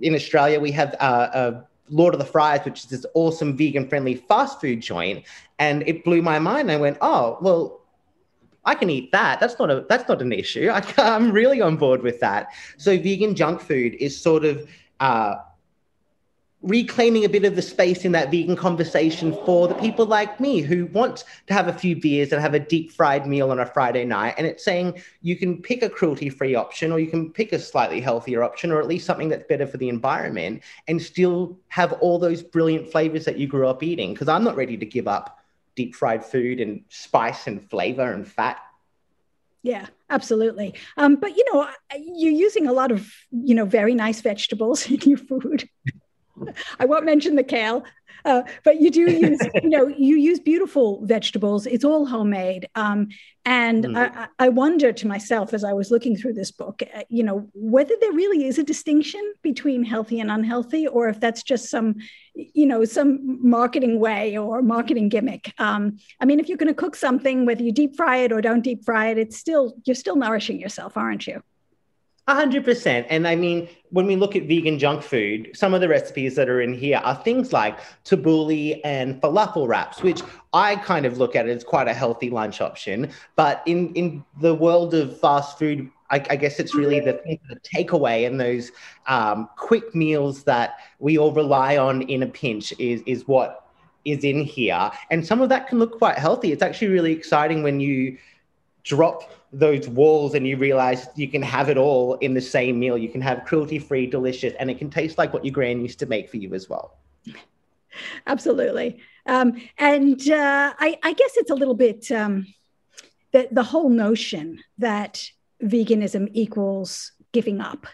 in 0.00 0.14
Australia, 0.14 0.60
we 0.60 0.70
have 0.72 0.94
uh, 0.98 1.28
a 1.34 1.64
Lord 1.88 2.14
of 2.14 2.20
the 2.20 2.26
Fries, 2.26 2.64
which 2.64 2.80
is 2.80 2.86
this 2.86 3.06
awesome 3.14 3.56
vegan 3.56 3.88
friendly 3.88 4.14
fast 4.14 4.60
food 4.60 4.80
joint. 4.80 5.24
And 5.58 5.82
it 5.86 6.04
blew 6.04 6.22
my 6.22 6.38
mind. 6.38 6.70
I 6.70 6.76
went, 6.76 6.98
oh, 7.00 7.38
well, 7.40 7.80
I 8.64 8.74
can 8.74 8.90
eat 8.90 9.12
that. 9.12 9.40
That's 9.40 9.58
not 9.58 9.70
a 9.70 9.84
that's 9.88 10.08
not 10.08 10.22
an 10.22 10.32
issue. 10.32 10.68
I, 10.72 10.82
am 10.98 11.30
really 11.30 11.60
on 11.60 11.76
board 11.76 12.02
with 12.02 12.20
that. 12.20 12.48
So 12.76 12.96
vegan 12.96 13.34
junk 13.34 13.60
food 13.60 13.94
is 14.00 14.18
sort 14.18 14.44
of 14.44 14.68
uh, 15.00 15.36
reclaiming 16.64 17.26
a 17.26 17.28
bit 17.28 17.44
of 17.44 17.56
the 17.56 17.62
space 17.62 18.06
in 18.06 18.12
that 18.12 18.30
vegan 18.30 18.56
conversation 18.56 19.36
for 19.44 19.68
the 19.68 19.74
people 19.74 20.06
like 20.06 20.40
me 20.40 20.60
who 20.60 20.86
want 20.86 21.24
to 21.46 21.52
have 21.52 21.68
a 21.68 21.72
few 21.72 21.94
beers 21.94 22.32
and 22.32 22.40
have 22.40 22.54
a 22.54 22.58
deep 22.58 22.90
fried 22.90 23.26
meal 23.26 23.50
on 23.50 23.60
a 23.60 23.66
Friday 23.66 24.04
night. 24.04 24.34
And 24.38 24.46
it's 24.46 24.64
saying 24.64 25.02
you 25.20 25.36
can 25.36 25.60
pick 25.60 25.82
a 25.82 25.90
cruelty 25.90 26.30
free 26.30 26.54
option 26.54 26.90
or 26.90 26.98
you 26.98 27.08
can 27.08 27.30
pick 27.30 27.52
a 27.52 27.58
slightly 27.58 28.00
healthier 28.00 28.42
option 28.42 28.72
or 28.72 28.80
at 28.80 28.88
least 28.88 29.04
something 29.04 29.28
that's 29.28 29.44
better 29.44 29.66
for 29.66 29.76
the 29.76 29.90
environment 29.90 30.62
and 30.88 31.00
still 31.00 31.58
have 31.68 31.92
all 31.94 32.18
those 32.18 32.42
brilliant 32.42 32.90
flavors 32.90 33.26
that 33.26 33.36
you 33.36 33.46
grew 33.46 33.68
up 33.68 33.82
eating. 33.82 34.14
Because 34.14 34.28
I'm 34.28 34.42
not 34.42 34.56
ready 34.56 34.78
to 34.78 34.86
give 34.86 35.06
up 35.06 35.40
deep 35.74 35.94
fried 35.94 36.24
food 36.24 36.60
and 36.60 36.82
spice 36.88 37.46
and 37.46 37.62
flavor 37.68 38.10
and 38.10 38.26
fat. 38.26 38.58
Yeah, 39.62 39.86
absolutely. 40.08 40.74
Um, 40.96 41.16
but 41.16 41.36
you 41.36 41.44
know, 41.52 41.68
you're 41.98 42.32
using 42.32 42.66
a 42.66 42.72
lot 42.72 42.90
of 42.90 43.10
you 43.30 43.54
know 43.54 43.66
very 43.66 43.94
nice 43.94 44.22
vegetables 44.22 44.86
in 44.90 45.00
your 45.00 45.18
food. 45.18 45.68
I 46.80 46.84
won't 46.84 47.04
mention 47.04 47.36
the 47.36 47.44
kale, 47.44 47.84
uh, 48.24 48.42
but 48.64 48.80
you 48.80 48.90
do 48.90 49.10
use, 49.10 49.40
you 49.62 49.68
know, 49.68 49.86
you 49.86 50.16
use 50.16 50.40
beautiful 50.40 51.04
vegetables. 51.04 51.66
It's 51.66 51.84
all 51.84 52.06
homemade. 52.06 52.68
Um, 52.74 53.08
and 53.44 53.84
mm. 53.84 53.96
I, 53.96 54.28
I, 54.38 54.48
wonder 54.48 54.90
to 54.90 55.06
myself 55.06 55.52
as 55.52 55.64
I 55.64 55.74
was 55.74 55.90
looking 55.90 56.16
through 56.16 56.32
this 56.32 56.50
book, 56.50 56.82
uh, 56.94 57.02
you 57.10 57.22
know, 57.22 57.46
whether 57.52 57.94
there 58.00 58.12
really 58.12 58.46
is 58.46 58.58
a 58.58 58.62
distinction 58.62 59.20
between 59.42 59.84
healthy 59.84 60.20
and 60.20 60.30
unhealthy, 60.30 60.86
or 60.86 61.08
if 61.08 61.20
that's 61.20 61.42
just 61.42 61.68
some, 61.68 61.96
you 62.34 62.64
know, 62.64 62.86
some 62.86 63.38
marketing 63.46 64.00
way 64.00 64.38
or 64.38 64.62
marketing 64.62 65.10
gimmick. 65.10 65.52
Um, 65.58 65.98
I 66.20 66.24
mean, 66.24 66.40
if 66.40 66.48
you're 66.48 66.58
going 66.58 66.68
to 66.68 66.74
cook 66.74 66.96
something, 66.96 67.44
whether 67.44 67.62
you 67.62 67.72
deep 67.72 67.96
fry 67.96 68.18
it 68.18 68.32
or 68.32 68.40
don't 68.40 68.62
deep 68.62 68.84
fry 68.84 69.08
it, 69.08 69.18
it's 69.18 69.36
still 69.36 69.74
you're 69.84 69.94
still 69.94 70.16
nourishing 70.16 70.58
yourself, 70.58 70.96
aren't 70.96 71.26
you? 71.26 71.42
A 72.26 72.34
hundred 72.34 72.64
percent. 72.64 73.06
And 73.10 73.28
I 73.28 73.36
mean, 73.36 73.68
when 73.90 74.06
we 74.06 74.16
look 74.16 74.34
at 74.34 74.44
vegan 74.44 74.78
junk 74.78 75.02
food, 75.02 75.50
some 75.52 75.74
of 75.74 75.82
the 75.82 75.88
recipes 75.88 76.36
that 76.36 76.48
are 76.48 76.62
in 76.62 76.72
here 76.72 76.96
are 77.04 77.14
things 77.14 77.52
like 77.52 77.78
tabbouleh 78.06 78.80
and 78.82 79.20
falafel 79.20 79.68
wraps, 79.68 80.02
which 80.02 80.22
I 80.54 80.76
kind 80.76 81.04
of 81.04 81.18
look 81.18 81.36
at 81.36 81.46
as 81.46 81.62
quite 81.62 81.86
a 81.86 81.92
healthy 81.92 82.30
lunch 82.30 82.62
option. 82.62 83.10
But 83.36 83.62
in 83.66 83.92
in 83.92 84.24
the 84.40 84.54
world 84.54 84.94
of 84.94 85.20
fast 85.20 85.58
food, 85.58 85.90
I, 86.10 86.24
I 86.30 86.36
guess 86.36 86.58
it's 86.58 86.74
really 86.74 86.98
the, 86.98 87.20
the 87.26 87.60
takeaway 87.60 88.26
and 88.26 88.40
those 88.40 88.72
um, 89.06 89.50
quick 89.58 89.94
meals 89.94 90.44
that 90.44 90.76
we 91.00 91.18
all 91.18 91.32
rely 91.32 91.76
on 91.76 92.02
in 92.02 92.22
a 92.22 92.26
pinch 92.26 92.72
is 92.78 93.02
is 93.04 93.28
what 93.28 93.66
is 94.06 94.24
in 94.24 94.44
here. 94.44 94.90
And 95.10 95.26
some 95.26 95.42
of 95.42 95.50
that 95.50 95.68
can 95.68 95.78
look 95.78 95.98
quite 95.98 96.16
healthy. 96.16 96.52
It's 96.52 96.62
actually 96.62 96.88
really 96.88 97.12
exciting 97.12 97.62
when 97.62 97.80
you 97.80 98.16
drop 98.82 99.30
those 99.58 99.88
walls 99.88 100.34
and 100.34 100.46
you 100.46 100.56
realize 100.56 101.08
you 101.14 101.28
can 101.28 101.42
have 101.42 101.68
it 101.68 101.76
all 101.76 102.14
in 102.16 102.34
the 102.34 102.40
same 102.40 102.78
meal. 102.78 102.98
You 102.98 103.08
can 103.08 103.20
have 103.20 103.44
cruelty 103.44 103.78
free, 103.78 104.06
delicious, 104.06 104.54
and 104.58 104.70
it 104.70 104.78
can 104.78 104.90
taste 104.90 105.18
like 105.18 105.32
what 105.32 105.44
your 105.44 105.52
gran 105.52 105.80
used 105.80 105.98
to 106.00 106.06
make 106.06 106.28
for 106.28 106.36
you 106.36 106.54
as 106.54 106.68
well. 106.68 106.98
Absolutely. 108.26 109.00
Um, 109.26 109.60
and 109.78 110.20
uh, 110.28 110.74
I, 110.78 110.98
I, 111.02 111.12
guess 111.12 111.36
it's 111.36 111.50
a 111.50 111.54
little 111.54 111.74
bit 111.74 112.10
um, 112.10 112.46
the, 113.32 113.48
the 113.50 113.62
whole 113.62 113.88
notion 113.88 114.62
that 114.78 115.24
veganism 115.62 116.28
equals 116.32 117.12
giving 117.32 117.60
up 117.60 117.86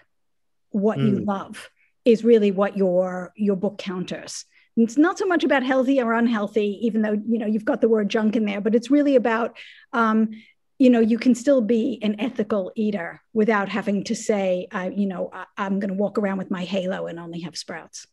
what 0.71 0.99
mm. 0.99 1.09
you 1.09 1.25
love 1.25 1.71
is 2.05 2.25
really 2.25 2.51
what 2.51 2.77
your 2.77 3.33
your 3.37 3.57
book 3.57 3.79
counters 3.79 4.45
it's 4.77 4.97
not 4.97 5.19
so 5.19 5.27
much 5.27 5.45
about 5.45 5.63
healthy 5.63 6.01
or 6.01 6.13
unhealthy 6.13 6.79
even 6.83 7.03
though 7.03 7.21
you 7.27 7.39
know 7.39 7.47
you've 7.47 7.65
got 7.65 7.81
the 7.81 7.89
word 7.89 8.09
junk 8.09 8.37
in 8.37 8.45
there 8.45 8.61
but 8.61 8.75
it's 8.75 8.91
really 8.91 9.17
about 9.17 9.57
um, 9.93 10.31
you 10.81 10.91
know 10.91 11.01
you 11.01 11.19
can 11.19 11.35
still 11.35 11.61
be 11.61 11.99
an 12.03 12.19
ethical 12.19 12.73
eater 12.75 13.23
without 13.33 13.69
having 13.69 14.03
to 14.05 14.15
say 14.17 14.67
uh, 14.73 14.91
you 14.95 15.07
know 15.07 15.31
I, 15.33 15.67
am 15.67 15.79
going 15.79 15.91
to 15.91 15.95
walk 15.95 16.19
around 16.19 16.39
with 16.39 16.51
my 16.51 16.65
halo 16.65 17.07
and 17.07 17.21
only 17.21 17.41
have 17.41 17.57
sprouts. 17.57 18.07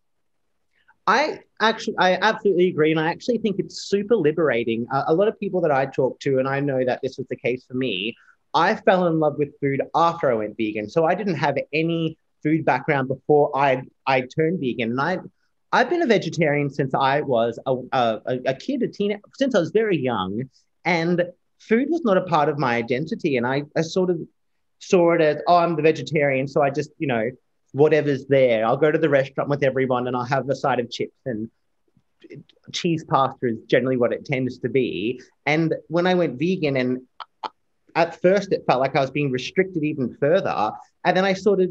I 1.07 1.39
actually 1.61 1.95
i 1.97 2.17
absolutely 2.21 2.67
agree 2.67 2.91
and 2.91 2.99
i 2.99 3.09
actually 3.09 3.37
think 3.37 3.59
it's 3.59 3.83
super 3.83 4.15
liberating. 4.15 4.85
Uh, 4.91 5.05
a 5.07 5.13
lot 5.13 5.27
of 5.27 5.39
people 5.39 5.61
that 5.61 5.71
i 5.71 5.85
talk 5.85 6.19
to 6.19 6.39
and 6.39 6.47
i 6.47 6.59
know 6.59 6.83
that 6.83 6.99
this 7.01 7.17
was 7.17 7.27
the 7.27 7.37
case 7.37 7.63
for 7.65 7.75
me 7.75 8.15
i 8.53 8.75
fell 8.75 9.07
in 9.07 9.19
love 9.19 9.35
with 9.37 9.57
food 9.61 9.81
after 9.95 10.29
i 10.29 10.33
went 10.33 10.57
vegan 10.57 10.89
so 10.89 11.05
i 11.05 11.15
didn't 11.15 11.35
have 11.35 11.55
any 11.71 12.17
food 12.43 12.65
background 12.65 13.07
before 13.07 13.55
I 13.55 13.83
I 14.05 14.21
turned 14.21 14.59
vegan, 14.59 14.91
and 14.91 15.01
I 15.01 15.19
I've 15.71 15.89
been 15.89 16.01
a 16.01 16.07
vegetarian 16.07 16.69
since 16.69 16.93
I 16.93 17.21
was 17.21 17.59
a, 17.65 17.75
a, 17.91 18.39
a 18.45 18.53
kid, 18.53 18.83
a 18.83 18.87
teen, 18.87 19.19
since 19.35 19.53
I 19.53 19.59
was 19.59 19.71
very 19.71 19.97
young, 19.97 20.49
and 20.85 21.25
food 21.59 21.87
was 21.89 22.03
not 22.03 22.17
a 22.17 22.21
part 22.21 22.49
of 22.49 22.57
my 22.57 22.75
identity, 22.75 23.37
and 23.37 23.45
I, 23.45 23.63
I 23.75 23.81
sort 23.81 24.09
of 24.09 24.19
saw 24.79 25.13
it 25.13 25.21
as 25.21 25.37
oh 25.47 25.57
I'm 25.57 25.75
the 25.75 25.81
vegetarian, 25.81 26.47
so 26.47 26.61
I 26.61 26.69
just 26.69 26.91
you 26.97 27.07
know 27.07 27.31
whatever's 27.71 28.25
there. 28.25 28.65
I'll 28.65 28.77
go 28.77 28.91
to 28.91 28.97
the 28.97 29.09
restaurant 29.09 29.49
with 29.49 29.63
everyone 29.63 30.07
and 30.07 30.15
I'll 30.15 30.23
have 30.25 30.49
a 30.49 30.55
side 30.55 30.79
of 30.79 30.89
chips 30.89 31.17
and 31.25 31.49
cheese 32.71 33.03
pasta 33.03 33.47
is 33.47 33.57
generally 33.67 33.97
what 33.97 34.13
it 34.13 34.25
tends 34.25 34.59
to 34.59 34.69
be. 34.69 35.21
And 35.45 35.75
when 35.87 36.07
I 36.07 36.13
went 36.13 36.39
vegan, 36.39 36.77
and 36.77 37.01
at 37.95 38.21
first 38.21 38.51
it 38.51 38.63
felt 38.67 38.79
like 38.79 38.95
I 38.95 39.01
was 39.01 39.11
being 39.11 39.31
restricted 39.31 39.83
even 39.83 40.15
further. 40.19 40.71
And 41.03 41.15
then 41.15 41.25
I 41.25 41.33
sort 41.33 41.61
of 41.61 41.69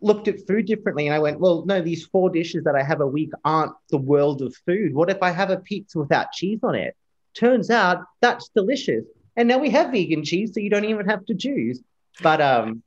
looked 0.00 0.28
at 0.28 0.46
food 0.46 0.66
differently 0.66 1.06
and 1.06 1.14
I 1.14 1.20
went, 1.20 1.38
well, 1.38 1.64
no, 1.64 1.80
these 1.80 2.06
four 2.06 2.30
dishes 2.30 2.64
that 2.64 2.74
I 2.74 2.82
have 2.82 3.00
a 3.00 3.06
week 3.06 3.30
aren't 3.44 3.72
the 3.90 3.98
world 3.98 4.42
of 4.42 4.54
food. 4.66 4.94
What 4.94 5.10
if 5.10 5.22
I 5.22 5.30
have 5.30 5.50
a 5.50 5.58
pizza 5.58 5.98
without 5.98 6.32
cheese 6.32 6.60
on 6.62 6.74
it? 6.74 6.96
Turns 7.34 7.70
out 7.70 8.04
that's 8.20 8.50
delicious. 8.54 9.04
And 9.36 9.48
now 9.48 9.58
we 9.58 9.70
have 9.70 9.92
vegan 9.92 10.24
cheese, 10.24 10.52
so 10.54 10.60
you 10.60 10.70
don't 10.70 10.84
even 10.84 11.06
have 11.06 11.24
to 11.26 11.34
choose. 11.34 11.80
But 12.22 12.40
um, 12.40 12.82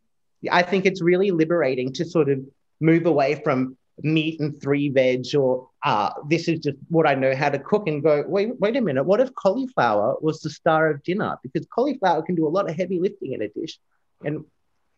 I 0.52 0.62
think 0.62 0.86
it's 0.86 1.02
really 1.02 1.32
liberating 1.32 1.94
to 1.94 2.06
sort 2.06 2.30
of 2.30 2.40
move 2.80 3.06
away 3.06 3.42
from 3.44 3.78
meat 4.04 4.40
and 4.42 4.62
three 4.62 4.90
veg 4.90 5.34
or 5.36 5.70
uh, 5.84 6.10
this 6.28 6.48
is 6.48 6.60
just 6.60 6.78
what 6.90 7.08
I 7.08 7.16
know 7.16 7.34
how 7.36 7.50
to 7.50 7.60
cook 7.60 7.88
and 7.88 8.04
go, 8.04 8.24
wait, 8.28 8.60
wait 8.60 8.76
a 8.76 8.82
minute, 8.82 9.04
what 9.04 9.22
if 9.22 9.34
cauliflower 9.36 10.16
was 10.22 10.42
the 10.42 10.50
star 10.50 10.90
of 10.90 11.02
dinner? 11.04 11.38
Because 11.44 11.66
cauliflower 11.68 12.22
can 12.22 12.36
do 12.36 12.46
a 12.48 12.50
lot 12.50 12.70
of 12.70 12.76
heavy 12.76 13.00
lifting 13.00 13.34
in 13.34 13.42
a 13.42 13.48
dish 13.48 13.80
and 14.24 14.44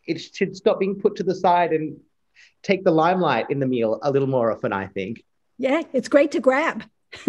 it 0.08 0.20
should 0.20 0.56
stop 0.56 0.80
being 0.80 1.00
put 1.00 1.16
to 1.18 1.24
the 1.24 1.36
side 1.36 1.74
and 1.74 1.98
take 2.64 2.84
the 2.84 2.92
limelight 2.92 3.50
in 3.50 3.60
the 3.60 3.68
meal 3.68 4.00
a 4.02 4.12
little 4.12 4.28
more 4.28 4.52
often, 4.52 4.74
I 4.74 4.88
think. 4.88 5.24
Yeah, 5.58 5.84
it's 5.94 6.08
great 6.08 6.32
to 6.32 6.40
grab 6.40 6.84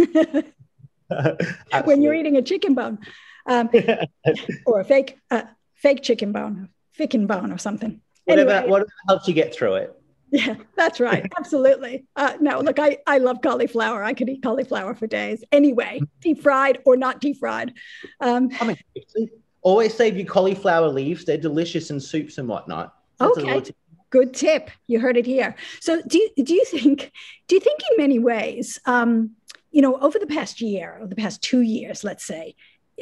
when 1.84 2.02
you're 2.02 2.14
eating 2.14 2.36
a 2.36 2.42
chicken 2.42 2.74
bone 2.74 2.98
um, 3.48 3.68
or 4.66 4.80
a 4.80 4.84
fake, 4.84 5.18
uh, 5.30 5.42
fake 5.74 6.02
chicken 6.02 6.32
bone, 6.32 6.68
chicken 6.96 7.26
bone 7.26 7.52
or 7.52 7.58
something. 7.58 8.00
Whatever, 8.24 8.50
anyway. 8.50 8.70
whatever 8.70 8.90
helps 9.08 9.26
you 9.26 9.34
get 9.34 9.54
through 9.54 9.74
it. 9.76 9.98
Yeah, 10.30 10.56
that's 10.76 11.00
right. 11.00 11.26
Absolutely. 11.38 12.04
Uh, 12.14 12.34
no, 12.40 12.60
look, 12.60 12.78
I, 12.78 12.98
I 13.06 13.18
love 13.18 13.40
cauliflower. 13.42 14.04
I 14.04 14.12
could 14.12 14.28
eat 14.28 14.42
cauliflower 14.42 14.94
for 14.94 15.06
days. 15.06 15.42
Anyway, 15.52 16.00
deep 16.20 16.42
fried 16.42 16.78
or 16.84 16.96
not 16.96 17.20
deep 17.20 17.38
fried. 17.38 17.72
Um, 18.20 18.50
I 18.60 18.66
mean, 18.66 19.30
always 19.62 19.94
save 19.94 20.16
your 20.16 20.26
cauliflower 20.26 20.88
leaves. 20.88 21.24
They're 21.24 21.38
delicious 21.38 21.90
in 21.90 22.00
soups 22.00 22.38
and 22.38 22.46
whatnot. 22.46 22.94
That's 23.18 23.38
okay. 23.38 23.62
Good 24.10 24.32
tip. 24.32 24.70
You 24.86 25.00
heard 25.00 25.16
it 25.16 25.26
here. 25.26 25.54
So 25.80 26.00
do 26.02 26.18
you, 26.18 26.44
do 26.44 26.54
you 26.54 26.64
think, 26.64 27.12
do 27.46 27.54
you 27.54 27.60
think 27.60 27.80
in 27.90 27.96
many 27.98 28.18
ways, 28.18 28.78
um, 28.86 29.32
you 29.70 29.82
know, 29.82 29.96
over 29.98 30.18
the 30.18 30.26
past 30.26 30.62
year 30.62 30.98
or 31.00 31.06
the 31.06 31.16
past 31.16 31.42
two 31.42 31.60
years, 31.60 32.04
let's 32.04 32.24
say, 32.24 32.54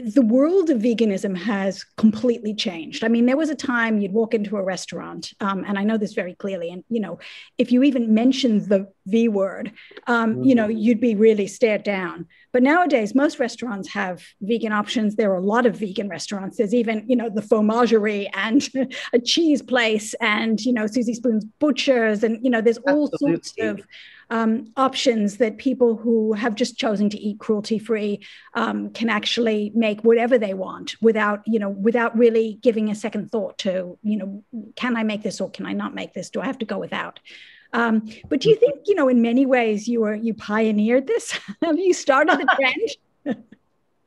the 0.04 0.22
world 0.22 0.68
of 0.68 0.82
veganism 0.82 1.36
has 1.36 1.82
completely 1.96 2.54
changed. 2.54 3.02
I 3.02 3.08
mean, 3.08 3.24
there 3.24 3.36
was 3.36 3.48
a 3.48 3.54
time 3.54 3.98
you'd 3.98 4.12
walk 4.12 4.34
into 4.34 4.56
a 4.58 4.62
restaurant, 4.62 5.32
um, 5.40 5.64
and 5.66 5.78
I 5.78 5.84
know 5.84 5.96
this 5.96 6.12
very 6.12 6.34
clearly. 6.34 6.70
And 6.70 6.84
you 6.88 7.00
know, 7.00 7.18
if 7.56 7.72
you 7.72 7.82
even 7.82 8.12
mentioned 8.12 8.62
the 8.62 8.92
V 9.06 9.28
word, 9.28 9.72
um, 10.06 10.34
mm-hmm. 10.34 10.44
you 10.44 10.54
know, 10.54 10.68
mm-hmm. 10.68 10.78
you'd 10.78 11.00
be 11.00 11.14
really 11.14 11.46
stared 11.46 11.82
down. 11.82 12.26
But 12.52 12.62
nowadays, 12.62 13.14
most 13.14 13.38
restaurants 13.38 13.88
have 13.88 14.22
vegan 14.42 14.72
options. 14.72 15.16
There 15.16 15.32
are 15.32 15.38
a 15.38 15.42
lot 15.42 15.64
of 15.64 15.76
vegan 15.76 16.08
restaurants. 16.08 16.58
There's 16.58 16.74
even, 16.74 17.04
you 17.08 17.16
know, 17.16 17.30
the 17.30 17.42
fromagerie 17.42 18.28
and 18.34 18.68
a 19.14 19.18
cheese 19.18 19.62
place, 19.62 20.14
and 20.20 20.60
you 20.60 20.74
know, 20.74 20.86
Suzy 20.86 21.14
Spoon's 21.14 21.44
Butchers, 21.58 22.22
and 22.22 22.42
you 22.44 22.50
know, 22.50 22.60
there's 22.60 22.78
all 22.78 23.10
Absolutely. 23.12 23.42
sorts 23.42 23.54
of 23.60 23.86
um, 24.30 24.72
options 24.76 25.36
that 25.36 25.58
people 25.58 25.96
who 25.96 26.32
have 26.32 26.54
just 26.54 26.76
chosen 26.76 27.08
to 27.10 27.18
eat 27.18 27.38
cruelty 27.38 27.78
free 27.78 28.20
um, 28.54 28.90
can 28.90 29.08
actually 29.08 29.70
make 29.74 30.02
whatever 30.02 30.38
they 30.38 30.54
want 30.54 30.96
without 31.00 31.42
you 31.46 31.58
know 31.58 31.68
without 31.68 32.16
really 32.16 32.58
giving 32.62 32.90
a 32.90 32.94
second 32.94 33.30
thought 33.30 33.58
to 33.58 33.98
you 34.02 34.16
know 34.16 34.44
can 34.74 34.96
I 34.96 35.02
make 35.02 35.22
this 35.22 35.40
or 35.40 35.50
can 35.50 35.66
I 35.66 35.72
not 35.72 35.94
make 35.94 36.12
this? 36.14 36.30
Do 36.30 36.40
I 36.40 36.46
have 36.46 36.58
to 36.58 36.66
go 36.66 36.78
without? 36.78 37.20
Um, 37.72 38.08
but 38.28 38.40
do 38.40 38.48
you 38.48 38.56
think 38.56 38.80
you 38.86 38.94
know 38.94 39.08
in 39.08 39.22
many 39.22 39.46
ways 39.46 39.86
you 39.88 40.00
were 40.00 40.14
you 40.14 40.34
pioneered 40.34 41.06
this? 41.06 41.32
have 41.62 41.78
you 41.78 41.92
started 41.92 42.38
the 42.38 42.56
trend? 43.26 43.46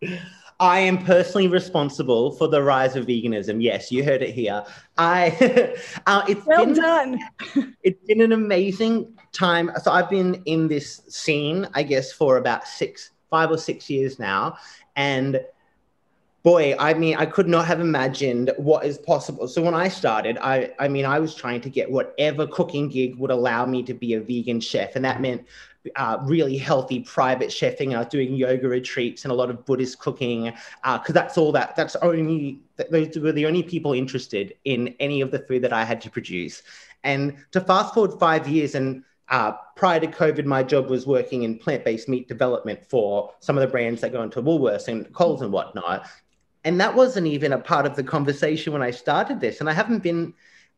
I 0.59 0.79
am 0.79 0.97
personally 1.05 1.47
responsible 1.47 2.31
for 2.31 2.47
the 2.47 2.61
rise 2.61 2.95
of 2.95 3.05
veganism. 3.05 3.61
Yes, 3.61 3.91
you 3.91 4.03
heard 4.03 4.21
it 4.21 4.33
here. 4.33 4.63
I 4.97 5.75
uh, 6.05 6.23
it's 6.27 6.45
well 6.45 6.65
been, 6.65 6.75
done. 6.75 7.19
it's 7.83 8.03
been 8.05 8.21
an 8.21 8.33
amazing 8.33 9.13
time. 9.31 9.71
So 9.81 9.91
I've 9.91 10.09
been 10.09 10.41
in 10.45 10.67
this 10.67 11.01
scene, 11.07 11.67
I 11.73 11.83
guess, 11.83 12.11
for 12.11 12.37
about 12.37 12.67
six, 12.67 13.11
five 13.29 13.51
or 13.51 13.57
six 13.57 13.89
years 13.89 14.19
now, 14.19 14.57
and 14.97 15.39
boy, 16.43 16.75
I 16.77 16.93
mean, 16.93 17.15
I 17.15 17.25
could 17.25 17.47
not 17.47 17.65
have 17.65 17.79
imagined 17.79 18.51
what 18.57 18.85
is 18.85 18.97
possible. 18.97 19.47
So 19.47 19.61
when 19.61 19.73
I 19.73 19.87
started, 19.87 20.37
I, 20.41 20.71
I 20.79 20.87
mean, 20.87 21.05
I 21.05 21.19
was 21.19 21.35
trying 21.35 21.61
to 21.61 21.69
get 21.69 21.91
whatever 21.91 22.47
cooking 22.47 22.89
gig 22.89 23.17
would 23.17 23.31
allow 23.31 23.65
me 23.65 23.83
to 23.83 23.93
be 23.93 24.13
a 24.13 24.21
vegan 24.21 24.59
chef, 24.59 24.95
and 24.95 25.05
that 25.05 25.21
meant 25.21 25.45
uh, 25.95 26.17
really 26.24 26.57
healthy 26.57 27.01
private 27.01 27.50
chefing. 27.50 27.95
I 27.95 28.00
was 28.00 28.07
doing 28.07 28.33
yoga 28.33 28.67
retreats 28.67 29.24
and 29.24 29.31
a 29.31 29.36
lot 29.36 29.50
of 29.50 29.65
Buddhist 29.65 30.00
cooking 30.00 30.45
because 30.45 31.09
uh, 31.09 31.13
that's 31.13 31.38
all 31.38 31.51
that. 31.53 31.75
That's 31.75 31.95
only 31.98 32.62
those 32.91 33.17
were 33.17 33.31
the 33.31 33.45
only 33.45 33.63
people 33.63 33.93
interested 33.93 34.53
in 34.65 34.95
any 35.00 35.21
of 35.21 35.31
the 35.31 35.39
food 35.39 35.63
that 35.63 35.74
I 35.74 35.83
had 35.83 36.01
to 36.01 36.09
produce. 36.09 36.63
And 37.03 37.38
to 37.51 37.62
fast 37.62 37.93
forward 37.93 38.19
five 38.19 38.48
years 38.48 38.75
and 38.75 39.03
uh, 39.29 39.53
prior 39.75 40.00
to 40.00 40.07
COVID, 40.07 40.45
my 40.45 40.63
job 40.63 40.89
was 40.89 41.05
working 41.05 41.43
in 41.43 41.57
plant-based 41.59 42.09
meat 42.09 42.27
development 42.27 42.79
for 42.89 43.33
some 43.39 43.57
of 43.57 43.62
the 43.62 43.67
brands 43.67 44.01
that 44.01 44.12
go 44.12 44.24
into 44.24 44.41
Woolworths 44.41 44.88
and 44.88 45.12
Coles 45.13 45.41
and 45.41 45.51
whatnot. 45.51 46.07
And 46.63 46.81
that 46.81 46.93
wasn't 46.93 47.27
even 47.27 47.53
a 47.53 47.59
part 47.59 47.86
of 47.86 47.95
the 47.95 48.03
conversation 48.03 48.74
when 48.74 48.81
I 48.81 48.91
started 48.91 49.39
this. 49.39 49.59
And 49.59 49.69
I 49.69 49.74
haven't 49.74 50.03
been 50.03 50.33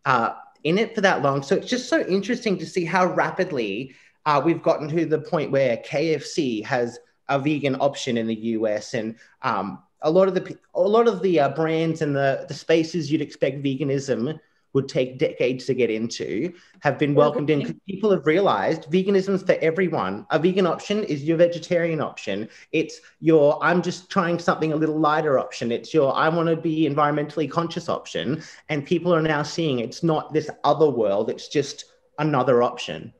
uh, 0.06 0.34
in 0.64 0.78
it 0.78 0.94
for 0.94 1.02
that 1.02 1.22
long. 1.22 1.42
So 1.42 1.56
it's 1.56 1.70
just 1.70 1.90
so 1.90 2.02
interesting 2.02 2.58
to 2.60 2.66
see 2.66 2.86
how 2.86 3.06
rapidly 3.06 3.96
uh, 4.26 4.42
we've 4.44 4.62
gotten 4.62 4.88
to 4.90 5.06
the 5.06 5.20
point 5.20 5.52
where 5.52 5.78
KFC 5.78 6.64
has 6.66 7.00
a 7.30 7.40
vegan 7.40 7.78
option 7.80 8.18
in 8.18 8.28
the 8.28 8.36
US, 8.36 8.94
and 8.94 9.16
um, 9.42 9.82
a 10.02 10.12
lot 10.12 10.28
of 10.28 10.34
the 10.34 10.58
a 10.76 10.82
lot 10.82 11.08
of 11.08 11.22
the 11.22 11.40
uh, 11.40 11.50
brands 11.50 12.02
and 12.02 12.16
the 12.16 12.46
the 12.48 12.54
spaces 12.54 13.12
you'd 13.12 13.22
expect 13.22 13.64
veganism 13.64 14.40
would 14.74 14.88
take 14.88 15.20
decades 15.20 15.66
to 15.66 15.74
get 15.74 15.90
into 15.90 16.54
have 16.80 16.98
been 16.98 17.14
welcomed 17.14 17.50
in 17.50 17.60
because 17.60 17.76
people 17.90 18.10
have 18.10 18.26
realized 18.26 18.84
veganism's 18.84 19.44
for 19.44 19.58
everyone. 19.62 20.26
A 20.32 20.40
vegan 20.40 20.66
option 20.66 21.04
is 21.04 21.24
your 21.24 21.38
vegetarian 21.38 22.00
option. 22.00 22.48
It's 22.72 23.02
your 23.20 23.62
I'm 23.64 23.82
just 23.82 24.10
trying 24.10 24.40
something 24.40 24.72
a 24.72 24.76
little 24.76 24.98
lighter 24.98 25.40
option. 25.40 25.72
It's 25.72 25.94
your 25.94 26.16
I 26.16 26.30
want 26.30 26.50
to 26.50 26.56
be 26.56 26.88
environmentally 26.88 27.50
conscious 27.50 27.90
option. 27.90 28.42
And 28.70 28.86
people 28.86 29.14
are 29.14 29.22
now 29.22 29.44
seeing 29.44 29.80
it's 29.80 30.04
not 30.04 30.34
this 30.34 30.50
other 30.64 30.90
world, 30.90 31.30
it's 31.30 31.48
just 31.48 31.86
another 32.18 32.64
option. 32.64 33.14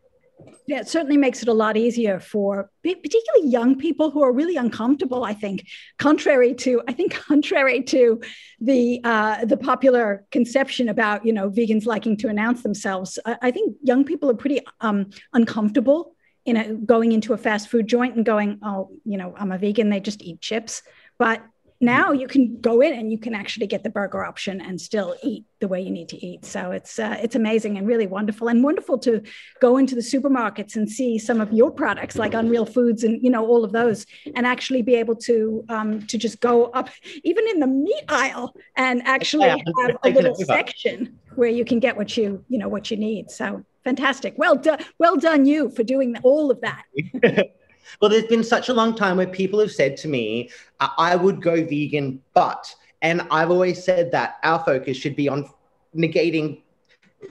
It 0.72 0.88
certainly 0.88 1.18
makes 1.18 1.42
it 1.42 1.48
a 1.48 1.54
lot 1.54 1.78
easier 1.78 2.20
for 2.20 2.70
particularly 2.84 3.50
young 3.50 3.78
people 3.78 4.12
who 4.12 4.24
are 4.24 4.32
really 4.32 4.58
uncomfortable. 4.58 5.24
I 5.24 5.34
think, 5.34 5.68
contrary 5.98 6.54
to 6.56 6.82
I 6.88 6.94
think 6.94 7.14
contrary 7.14 7.84
to 7.84 8.22
the 8.60 9.02
uh, 9.04 9.46
the 9.46 9.58
popular 9.58 10.26
conception 10.32 10.90
about 10.90 11.26
you 11.26 11.34
know 11.34 11.50
vegans 11.50 11.86
liking 11.86 12.18
to 12.18 12.28
announce 12.28 12.64
themselves, 12.64 13.20
I, 13.26 13.38
I 13.42 13.52
think 13.52 13.76
young 13.82 14.04
people 14.04 14.30
are 14.30 14.36
pretty 14.36 14.62
um, 14.80 15.10
uncomfortable 15.34 16.16
in 16.46 16.58
a, 16.58 16.74
going 16.74 17.12
into 17.12 17.34
a 17.34 17.38
fast 17.38 17.70
food 17.70 17.88
joint 17.88 18.16
and 18.16 18.26
going, 18.26 18.60
oh, 18.64 18.90
you 19.06 19.18
know, 19.18 19.34
I'm 19.38 19.52
a 19.52 19.58
vegan. 19.58 19.90
They 19.90 20.00
just 20.00 20.22
eat 20.22 20.42
chips, 20.42 20.82
but 21.20 21.44
now 21.82 22.12
you 22.12 22.28
can 22.28 22.62
go 22.62 22.80
in 22.82 22.94
and 22.94 23.12
you 23.12 23.18
can 23.18 23.34
actually 23.34 23.68
get 23.68 23.84
the 23.84 23.90
burger 23.90 24.24
option 24.24 24.62
and 24.62 24.80
still 24.80 25.16
eat 25.24 25.46
the 25.60 25.68
way 25.68 25.82
you 25.82 25.90
need 25.90 26.10
to 26.10 26.26
eat. 26.26 26.46
So 26.46 26.72
it's 26.72 27.00
uh, 27.00 27.18
it's 27.22 27.36
amazing 27.36 27.78
and 27.78 27.88
really 27.88 28.08
wonderful 28.08 28.48
and 28.48 28.64
wonderful 28.64 28.98
to 29.00 29.22
go 29.60 29.78
into 29.78 29.96
the 29.96 30.02
supermarkets 30.02 30.76
and 30.76 30.90
see 30.90 31.18
some 31.18 31.42
of 31.42 31.52
your 31.52 31.72
products 31.72 32.18
like 32.18 32.34
Unreal 32.34 32.66
Foods 32.66 33.04
and 33.04 33.22
you 33.24 33.30
know 33.30 33.46
all 33.46 33.64
of 33.64 33.72
those 33.72 34.06
and 34.36 34.46
actually 34.46 34.84
be 34.84 34.96
able 34.96 35.16
to 35.16 35.66
um, 35.70 36.06
to 36.08 36.18
just 36.18 36.40
go 36.40 36.66
up 36.66 36.90
even 37.24 37.48
in 37.48 37.60
the 37.60 37.68
meat 37.68 38.04
aisle 38.08 38.54
and 38.76 39.02
actually 39.06 39.48
yeah, 39.48 39.58
have 39.88 39.98
a 40.04 40.10
little 40.10 40.36
section 40.36 41.20
where 41.36 41.50
you 41.50 41.66
can 41.66 41.80
get 41.80 41.98
what 41.98 42.16
you 42.16 42.46
you 42.48 42.60
know 42.60 42.70
what 42.70 42.92
you 42.92 42.98
need. 42.98 43.32
So 43.32 43.64
fantastic. 43.84 44.36
Well 44.38 44.56
done. 44.56 44.80
Well 45.00 45.18
done 45.18 45.46
you 45.46 45.70
for 45.72 45.84
doing 45.84 46.16
all 46.24 46.52
of 46.52 46.62
that. 46.62 46.84
Well, 48.00 48.10
there's 48.10 48.26
been 48.26 48.44
such 48.44 48.70
a 48.70 48.74
long 48.74 48.96
time 48.96 49.18
where 49.18 49.28
people 49.28 49.60
have 49.60 49.72
said 49.72 49.98
to 49.98 50.08
me, 50.08 50.50
I 50.80 51.16
would 51.16 51.42
go 51.42 51.64
vegan, 51.66 52.22
but, 52.34 52.74
and 53.02 53.22
I've 53.32 53.52
always 53.52 53.84
said 53.84 54.12
that 54.12 54.38
our 54.44 54.64
focus 54.64 54.98
should 54.98 55.16
be 55.16 55.30
on 55.30 55.50
negating 55.96 56.62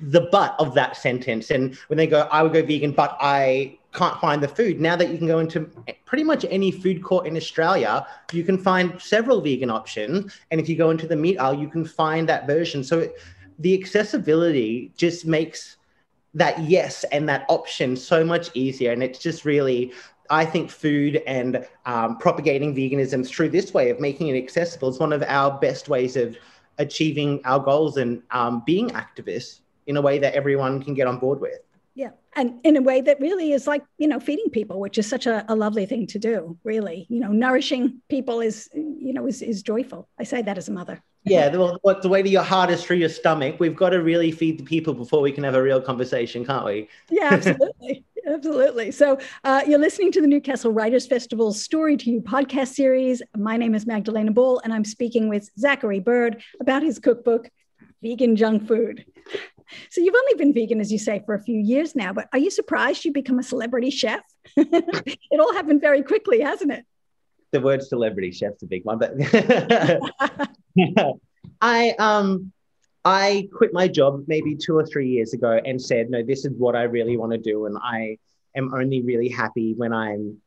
the 0.02 0.28
but 0.32 0.54
of 0.58 0.74
that 0.74 0.96
sentence. 0.96 1.50
And 1.50 1.74
when 1.88 1.96
they 1.96 2.06
go, 2.06 2.28
I 2.30 2.42
would 2.42 2.52
go 2.52 2.64
vegan, 2.64 2.92
but 2.92 3.16
I 3.20 3.78
can't 3.92 4.20
find 4.20 4.42
the 4.42 4.48
food. 4.48 4.80
Now 4.80 4.94
that 4.96 5.10
you 5.10 5.18
can 5.18 5.26
go 5.26 5.40
into 5.40 5.68
pretty 6.04 6.22
much 6.22 6.46
any 6.48 6.70
food 6.70 7.02
court 7.02 7.26
in 7.26 7.36
Australia, 7.36 8.06
you 8.32 8.44
can 8.44 8.56
find 8.56 9.00
several 9.00 9.40
vegan 9.40 9.70
options. 9.70 10.38
And 10.50 10.60
if 10.60 10.68
you 10.68 10.76
go 10.76 10.90
into 10.90 11.08
the 11.08 11.16
meat 11.16 11.38
aisle, 11.38 11.54
you 11.54 11.68
can 11.68 11.84
find 11.84 12.28
that 12.28 12.46
version. 12.46 12.84
So 12.84 13.00
it, 13.00 13.14
the 13.58 13.78
accessibility 13.78 14.92
just 14.96 15.26
makes 15.26 15.76
that 16.34 16.58
yes 16.60 17.04
and 17.10 17.28
that 17.28 17.44
option 17.48 17.96
so 17.96 18.24
much 18.24 18.50
easier. 18.54 18.92
And 18.92 19.02
it's 19.02 19.18
just 19.18 19.44
really, 19.44 19.92
I 20.30 20.44
think 20.44 20.70
food 20.70 21.22
and 21.26 21.66
um, 21.86 22.16
propagating 22.18 22.74
veganism 22.74 23.26
through 23.26 23.50
this 23.50 23.74
way 23.74 23.90
of 23.90 24.00
making 24.00 24.28
it 24.28 24.42
accessible 24.42 24.88
is 24.88 24.98
one 24.98 25.12
of 25.12 25.22
our 25.24 25.58
best 25.58 25.88
ways 25.88 26.16
of 26.16 26.36
achieving 26.78 27.40
our 27.44 27.58
goals 27.58 27.96
and 27.96 28.22
um, 28.30 28.62
being 28.64 28.90
activists 28.90 29.60
in 29.86 29.96
a 29.96 30.00
way 30.00 30.18
that 30.18 30.34
everyone 30.34 30.82
can 30.82 30.94
get 30.94 31.06
on 31.06 31.18
board 31.18 31.40
with. 31.40 31.58
Yeah. 31.94 32.10
And 32.36 32.60
in 32.64 32.76
a 32.76 32.80
way 32.80 33.00
that 33.00 33.20
really 33.20 33.52
is 33.52 33.66
like, 33.66 33.82
you 33.98 34.06
know, 34.06 34.20
feeding 34.20 34.48
people, 34.50 34.78
which 34.78 34.96
is 34.96 35.06
such 35.08 35.26
a, 35.26 35.44
a 35.52 35.56
lovely 35.56 35.84
thing 35.84 36.06
to 36.06 36.18
do, 36.18 36.56
really. 36.62 37.06
You 37.10 37.20
know, 37.20 37.32
nourishing 37.32 38.00
people 38.08 38.40
is, 38.40 38.70
you 38.72 39.12
know, 39.12 39.26
is, 39.26 39.42
is 39.42 39.62
joyful. 39.62 40.08
I 40.18 40.22
say 40.22 40.40
that 40.42 40.56
as 40.56 40.68
a 40.68 40.72
mother. 40.72 41.02
Yeah, 41.24 41.50
the, 41.50 41.78
the 42.02 42.08
way 42.08 42.22
to 42.22 42.28
your 42.28 42.42
heart 42.42 42.70
is 42.70 42.82
through 42.82 42.96
your 42.96 43.10
stomach. 43.10 43.56
We've 43.58 43.76
got 43.76 43.90
to 43.90 44.02
really 44.02 44.30
feed 44.30 44.58
the 44.58 44.64
people 44.64 44.94
before 44.94 45.20
we 45.20 45.32
can 45.32 45.44
have 45.44 45.54
a 45.54 45.62
real 45.62 45.80
conversation, 45.80 46.46
can't 46.46 46.64
we? 46.64 46.88
Yeah, 47.10 47.28
absolutely. 47.32 48.04
Absolutely. 48.30 48.92
So 48.92 49.18
uh, 49.42 49.62
you're 49.66 49.80
listening 49.80 50.12
to 50.12 50.20
the 50.20 50.26
Newcastle 50.26 50.70
Writers 50.70 51.06
Festival's 51.06 51.60
Story 51.60 51.96
to 51.96 52.10
You 52.10 52.20
podcast 52.20 52.68
series. 52.68 53.22
My 53.36 53.56
name 53.56 53.74
is 53.74 53.86
Magdalena 53.86 54.30
Ball, 54.30 54.60
and 54.62 54.72
I'm 54.72 54.84
speaking 54.84 55.28
with 55.28 55.50
Zacchary 55.58 56.02
Bird 56.02 56.40
about 56.60 56.82
his 56.82 57.00
cookbook, 57.00 57.50
Vegan 58.02 58.36
Junk 58.36 58.68
Food. 58.68 59.04
So 59.90 60.00
you've 60.00 60.14
only 60.14 60.34
been 60.34 60.52
vegan, 60.54 60.80
as 60.80 60.92
you 60.92 60.98
say, 60.98 61.22
for 61.26 61.34
a 61.34 61.42
few 61.42 61.58
years 61.58 61.96
now, 61.96 62.12
but 62.12 62.28
are 62.32 62.38
you 62.38 62.50
surprised 62.50 63.04
you 63.04 63.12
become 63.12 63.40
a 63.40 63.42
celebrity 63.42 63.90
chef? 63.90 64.20
it 64.56 65.40
all 65.40 65.52
happened 65.52 65.80
very 65.80 66.02
quickly, 66.02 66.40
hasn't 66.40 66.72
it? 66.72 66.84
The 67.50 67.60
word 67.60 67.82
celebrity 67.82 68.30
chef's 68.30 68.62
a 68.62 68.66
big 68.66 68.84
one, 68.84 68.98
but 68.98 69.12
I 71.60 71.94
um 71.98 72.52
I 73.04 73.48
quit 73.52 73.72
my 73.72 73.88
job 73.88 74.24
maybe 74.26 74.56
two 74.56 74.76
or 74.76 74.84
three 74.84 75.08
years 75.08 75.32
ago 75.32 75.60
and 75.64 75.80
said, 75.80 76.10
no, 76.10 76.22
this 76.22 76.44
is 76.44 76.52
what 76.58 76.76
I 76.76 76.82
really 76.82 77.16
want 77.16 77.32
to 77.32 77.38
do. 77.38 77.66
And 77.66 77.78
I 77.82 78.18
am 78.54 78.74
only 78.74 79.02
really 79.02 79.28
happy 79.28 79.74
when 79.74 79.92
I'm 79.92 80.38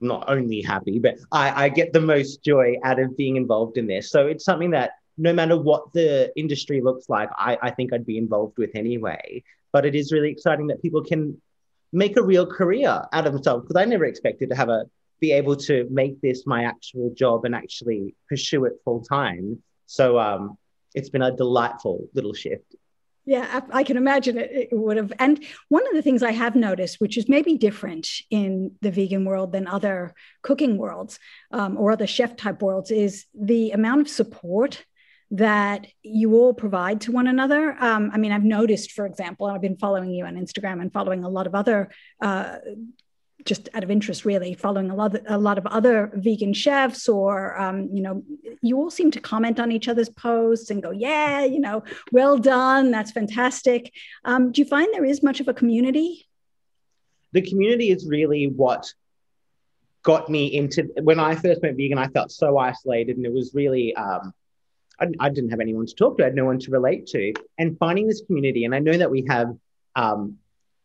not 0.00 0.24
only 0.28 0.62
happy, 0.62 0.98
but 0.98 1.16
I, 1.32 1.64
I 1.64 1.68
get 1.68 1.92
the 1.92 2.00
most 2.00 2.42
joy 2.42 2.76
out 2.84 2.98
of 2.98 3.16
being 3.16 3.36
involved 3.36 3.76
in 3.76 3.86
this. 3.86 4.10
So 4.10 4.26
it's 4.26 4.44
something 4.44 4.70
that 4.70 4.92
no 5.18 5.32
matter 5.32 5.56
what 5.56 5.92
the 5.92 6.32
industry 6.36 6.80
looks 6.80 7.08
like, 7.08 7.28
I, 7.36 7.58
I 7.60 7.70
think 7.72 7.92
I'd 7.92 8.06
be 8.06 8.16
involved 8.16 8.56
with 8.56 8.70
anyway. 8.74 9.42
But 9.72 9.84
it 9.84 9.94
is 9.94 10.12
really 10.12 10.30
exciting 10.30 10.68
that 10.68 10.80
people 10.80 11.02
can 11.02 11.40
make 11.92 12.16
a 12.16 12.22
real 12.22 12.46
career 12.46 13.02
out 13.12 13.26
of 13.26 13.32
themselves 13.32 13.66
because 13.66 13.80
I 13.80 13.84
never 13.84 14.04
expected 14.04 14.50
to 14.50 14.56
have 14.56 14.68
a 14.68 14.84
be 15.20 15.32
able 15.32 15.56
to 15.56 15.86
make 15.90 16.20
this 16.20 16.46
my 16.46 16.62
actual 16.62 17.12
job 17.12 17.44
and 17.44 17.54
actually 17.54 18.14
pursue 18.28 18.64
it 18.66 18.74
full 18.84 19.02
time. 19.02 19.60
So 19.86 20.18
um, 20.18 20.56
it's 20.98 21.08
been 21.08 21.22
a 21.22 21.34
delightful 21.34 22.08
little 22.14 22.34
shift. 22.34 22.74
Yeah, 23.24 23.60
I 23.70 23.84
can 23.84 23.98
imagine 23.98 24.38
it, 24.38 24.50
it, 24.50 24.68
would 24.72 24.96
have. 24.96 25.12
And 25.18 25.44
one 25.68 25.86
of 25.86 25.92
the 25.92 26.00
things 26.00 26.22
I 26.22 26.32
have 26.32 26.56
noticed, 26.56 26.98
which 26.98 27.18
is 27.18 27.28
maybe 27.28 27.58
different 27.58 28.08
in 28.30 28.72
the 28.80 28.90
vegan 28.90 29.26
world 29.26 29.52
than 29.52 29.66
other 29.66 30.14
cooking 30.40 30.78
worlds 30.78 31.18
um, 31.52 31.76
or 31.76 31.92
other 31.92 32.06
chef 32.06 32.36
type 32.36 32.62
worlds, 32.62 32.90
is 32.90 33.26
the 33.38 33.72
amount 33.72 34.00
of 34.00 34.08
support 34.08 34.82
that 35.30 35.86
you 36.02 36.36
all 36.36 36.54
provide 36.54 37.02
to 37.02 37.12
one 37.12 37.26
another. 37.26 37.76
Um, 37.78 38.10
I 38.14 38.16
mean, 38.16 38.32
I've 38.32 38.44
noticed, 38.44 38.92
for 38.92 39.04
example, 39.04 39.46
I've 39.46 39.60
been 39.60 39.76
following 39.76 40.10
you 40.10 40.24
on 40.24 40.36
Instagram 40.36 40.80
and 40.80 40.90
following 40.90 41.22
a 41.22 41.28
lot 41.28 41.46
of 41.46 41.54
other, 41.54 41.90
uh, 42.22 42.56
just 43.48 43.68
out 43.72 43.82
of 43.82 43.90
interest, 43.90 44.24
really, 44.24 44.52
following 44.52 44.90
a 44.90 44.94
lot, 44.94 45.14
of, 45.14 45.22
a 45.26 45.38
lot 45.38 45.56
of 45.56 45.66
other 45.66 46.12
vegan 46.14 46.52
chefs, 46.52 47.08
or 47.08 47.58
um, 47.58 47.88
you 47.92 48.02
know, 48.02 48.22
you 48.60 48.76
all 48.76 48.90
seem 48.90 49.10
to 49.12 49.20
comment 49.20 49.58
on 49.58 49.72
each 49.72 49.88
other's 49.88 50.10
posts 50.10 50.70
and 50.70 50.82
go, 50.82 50.90
"Yeah, 50.90 51.44
you 51.44 51.58
know, 51.58 51.82
well 52.12 52.36
done, 52.36 52.90
that's 52.90 53.10
fantastic." 53.10 53.92
Um, 54.24 54.52
do 54.52 54.60
you 54.60 54.68
find 54.68 54.92
there 54.92 55.04
is 55.04 55.22
much 55.22 55.40
of 55.40 55.48
a 55.48 55.54
community? 55.54 56.28
The 57.32 57.42
community 57.42 57.90
is 57.90 58.06
really 58.06 58.46
what 58.46 58.92
got 60.02 60.28
me 60.28 60.46
into 60.46 60.84
when 61.02 61.18
I 61.18 61.34
first 61.34 61.62
went 61.62 61.76
vegan. 61.78 61.98
I 61.98 62.08
felt 62.08 62.30
so 62.30 62.58
isolated, 62.58 63.16
and 63.16 63.24
it 63.24 63.32
was 63.32 63.54
really 63.54 63.96
um, 63.96 64.34
I, 65.20 65.28
didn't 65.30 65.50
have 65.50 65.60
anyone 65.60 65.86
to 65.86 65.94
talk 65.94 66.18
to. 66.18 66.24
I 66.24 66.26
had 66.26 66.34
no 66.34 66.44
one 66.44 66.58
to 66.58 66.70
relate 66.70 67.06
to. 67.08 67.32
And 67.56 67.78
finding 67.78 68.06
this 68.06 68.22
community, 68.26 68.64
and 68.64 68.74
I 68.74 68.78
know 68.78 68.96
that 68.96 69.10
we 69.10 69.24
have 69.28 69.48
um, 69.96 70.36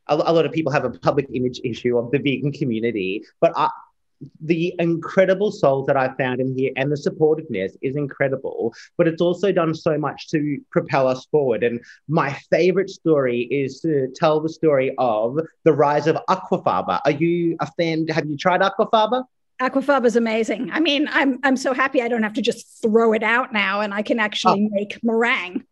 a, 0.08 0.16
a, 0.16 0.34
lot 0.34 0.46
of 0.46 0.52
people 0.52 0.72
have 0.72 0.86
a 0.86 0.90
public 0.90 1.28
image 1.34 1.60
issue 1.64 1.98
of 1.98 2.12
the 2.12 2.20
vegan 2.20 2.52
community, 2.52 3.24
but 3.40 3.54
I, 3.56 3.70
the 4.42 4.74
incredible 4.80 5.52
souls 5.52 5.88
that 5.88 5.98
I 5.98 6.14
found 6.16 6.40
in 6.40 6.56
here 6.58 6.72
and 6.76 6.92
the 6.92 6.96
supportiveness 6.96 7.76
is 7.82 7.96
incredible, 7.96 8.74
but 8.98 9.08
it's 9.08 9.22
also 9.22 9.52
done 9.52 9.74
so 9.74 9.98
much 9.98 10.30
to 10.30 10.60
propel 10.72 11.08
us 11.08 11.26
forward. 11.26 11.64
And 11.64 11.82
my 12.08 12.34
favorite 12.50 12.90
story 12.90 13.42
is 13.42 13.80
to 13.82 14.08
tell 14.16 14.40
the 14.40 14.50
story 14.50 14.94
of 14.98 15.40
the 15.64 15.74
rise 15.74 16.08
of 16.08 16.18
aquafaba. 16.30 17.00
Are 17.06 17.12
you 17.12 17.58
a 17.60 17.68
fan? 17.78 18.08
Have 18.08 18.26
you 18.26 18.38
tried 18.38 18.62
aquafaba? 18.62 19.24
Aquafaba 19.62 20.06
is 20.06 20.16
amazing. 20.16 20.72
I 20.72 20.80
mean, 20.80 21.08
I'm 21.12 21.40
I'm 21.44 21.56
so 21.56 21.74
happy 21.74 22.02
I 22.02 22.08
don't 22.08 22.24
have 22.24 22.34
to 22.34 22.42
just 22.42 22.82
throw 22.82 23.14
it 23.14 23.24
out 23.24 23.54
now, 23.54 23.82
and 23.82 23.94
I 23.94 24.02
can 24.02 24.20
actually 24.20 24.68
oh. 24.70 24.76
make 24.76 25.00
meringue. 25.04 25.64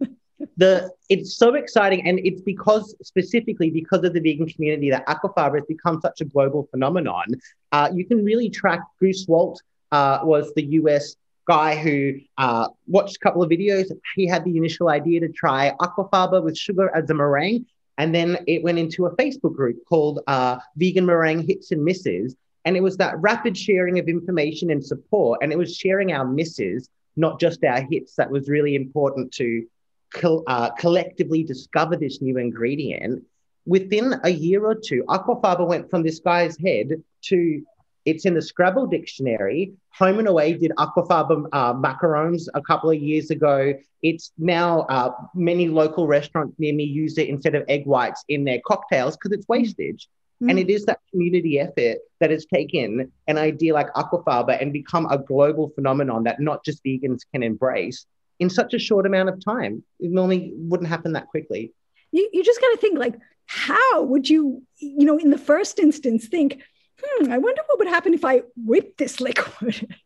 the 0.60 0.90
it's 1.08 1.34
so 1.36 1.54
exciting, 1.54 2.06
and 2.06 2.20
it's 2.20 2.42
because 2.42 2.94
specifically 3.02 3.70
because 3.70 4.02
of 4.04 4.12
the 4.12 4.20
vegan 4.20 4.48
community 4.48 4.90
that 4.90 5.06
aquafaba 5.06 5.56
has 5.56 5.66
become 5.66 6.00
such 6.00 6.20
a 6.20 6.24
global 6.24 6.68
phenomenon. 6.70 7.26
Uh, 7.72 7.88
you 7.92 8.04
can 8.04 8.24
really 8.24 8.48
track 8.50 8.80
Goose 9.00 9.26
Wohlt 9.26 9.56
uh, 9.90 10.20
was 10.22 10.52
the 10.54 10.64
US 10.80 11.16
guy 11.46 11.74
who 11.74 12.14
uh, 12.38 12.68
watched 12.86 13.16
a 13.16 13.18
couple 13.20 13.42
of 13.42 13.50
videos. 13.50 13.90
He 14.14 14.26
had 14.26 14.44
the 14.44 14.56
initial 14.56 14.88
idea 14.88 15.20
to 15.20 15.28
try 15.28 15.72
aquafaba 15.80 16.42
with 16.44 16.56
sugar 16.56 16.94
as 16.94 17.08
a 17.10 17.14
meringue, 17.14 17.64
and 17.98 18.14
then 18.14 18.38
it 18.46 18.62
went 18.62 18.78
into 18.78 19.06
a 19.06 19.16
Facebook 19.16 19.54
group 19.56 19.78
called 19.88 20.20
uh, 20.26 20.58
Vegan 20.76 21.06
Meringue 21.06 21.46
Hits 21.46 21.72
and 21.72 21.82
Misses 21.82 22.36
and 22.64 22.76
it 22.76 22.82
was 22.82 22.96
that 22.98 23.18
rapid 23.18 23.56
sharing 23.56 23.98
of 23.98 24.08
information 24.08 24.70
and 24.70 24.84
support. 24.84 25.40
And 25.42 25.52
it 25.52 25.56
was 25.56 25.74
sharing 25.74 26.12
our 26.12 26.26
misses, 26.26 26.88
not 27.16 27.40
just 27.40 27.64
our 27.64 27.82
hits, 27.90 28.14
that 28.16 28.30
was 28.30 28.48
really 28.48 28.74
important 28.74 29.32
to 29.32 29.66
co- 30.12 30.44
uh, 30.46 30.70
collectively 30.70 31.42
discover 31.44 31.96
this 31.96 32.20
new 32.20 32.38
ingredient. 32.38 33.24
Within 33.66 34.14
a 34.24 34.30
year 34.30 34.64
or 34.64 34.74
two, 34.74 35.04
aquafaba 35.08 35.66
went 35.66 35.90
from 35.90 36.02
this 36.02 36.18
guy's 36.20 36.58
head 36.58 37.02
to 37.22 37.62
it's 38.06 38.24
in 38.24 38.34
the 38.34 38.42
Scrabble 38.42 38.86
dictionary. 38.86 39.72
Home 39.98 40.18
and 40.18 40.28
Away 40.28 40.54
did 40.54 40.72
aquafaba 40.78 41.46
uh, 41.52 41.74
macarons 41.74 42.48
a 42.54 42.62
couple 42.62 42.90
of 42.90 42.98
years 42.98 43.30
ago. 43.30 43.74
It's 44.02 44.32
now 44.38 44.80
uh, 44.82 45.12
many 45.34 45.68
local 45.68 46.06
restaurants 46.06 46.58
near 46.58 46.74
me 46.74 46.84
use 46.84 47.18
it 47.18 47.28
instead 47.28 47.54
of 47.54 47.64
egg 47.68 47.84
whites 47.84 48.24
in 48.28 48.44
their 48.44 48.60
cocktails 48.66 49.16
because 49.16 49.32
it's 49.32 49.46
wastage. 49.48 50.08
Mm. 50.42 50.50
And 50.50 50.58
it 50.58 50.70
is 50.70 50.86
that 50.86 51.00
community 51.10 51.60
effort 51.60 51.98
that 52.20 52.30
has 52.30 52.46
taken 52.46 53.12
an 53.26 53.36
idea 53.36 53.74
like 53.74 53.92
aquafaba 53.92 54.60
and 54.60 54.72
become 54.72 55.06
a 55.10 55.18
global 55.18 55.68
phenomenon 55.74 56.24
that 56.24 56.40
not 56.40 56.64
just 56.64 56.82
vegans 56.82 57.20
can 57.32 57.42
embrace 57.42 58.06
in 58.40 58.50
such 58.50 58.74
a 58.74 58.78
short 58.78 59.06
amount 59.06 59.28
of 59.28 59.44
time. 59.44 59.84
It 60.00 60.10
normally 60.10 60.52
wouldn't 60.56 60.88
happen 60.88 61.12
that 61.12 61.28
quickly. 61.28 61.72
You, 62.10 62.28
you 62.32 62.42
just 62.42 62.60
got 62.60 62.70
to 62.70 62.78
think 62.78 62.98
like, 62.98 63.14
how 63.46 64.02
would 64.02 64.28
you, 64.28 64.62
you 64.78 65.04
know, 65.04 65.18
in 65.18 65.30
the 65.30 65.38
first 65.38 65.78
instance, 65.78 66.26
think, 66.26 66.60
hmm, 67.00 67.30
I 67.30 67.38
wonder 67.38 67.62
what 67.66 67.78
would 67.78 67.88
happen 67.88 68.14
if 68.14 68.24
I 68.24 68.42
whip 68.56 68.96
this 68.96 69.20
liquid? 69.20 69.94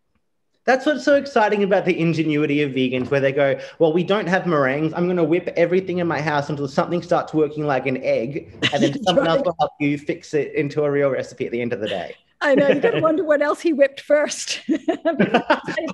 That's 0.66 0.86
what's 0.86 1.04
so 1.04 1.16
exciting 1.16 1.62
about 1.62 1.84
the 1.84 1.98
ingenuity 1.98 2.62
of 2.62 2.72
vegans, 2.72 3.10
where 3.10 3.20
they 3.20 3.32
go, 3.32 3.60
Well, 3.78 3.92
we 3.92 4.02
don't 4.02 4.26
have 4.26 4.46
meringues. 4.46 4.94
I'm 4.94 5.04
going 5.04 5.18
to 5.18 5.24
whip 5.24 5.52
everything 5.56 5.98
in 5.98 6.06
my 6.06 6.22
house 6.22 6.48
until 6.48 6.66
something 6.68 7.02
starts 7.02 7.34
working 7.34 7.66
like 7.66 7.86
an 7.86 8.02
egg. 8.02 8.50
And 8.72 8.82
then 8.82 9.02
someone 9.04 9.26
right. 9.26 9.36
else 9.36 9.44
will 9.44 9.56
help 9.60 9.72
you 9.78 9.98
fix 9.98 10.32
it 10.32 10.54
into 10.54 10.82
a 10.82 10.90
real 10.90 11.10
recipe 11.10 11.44
at 11.44 11.52
the 11.52 11.60
end 11.60 11.74
of 11.74 11.80
the 11.80 11.88
day. 11.88 12.16
I 12.40 12.54
know. 12.54 12.68
You've 12.68 12.80
got 12.80 12.92
to 12.92 13.00
wonder 13.02 13.24
what 13.24 13.42
else 13.42 13.60
he 13.60 13.74
whipped 13.74 14.00
first. 14.00 14.62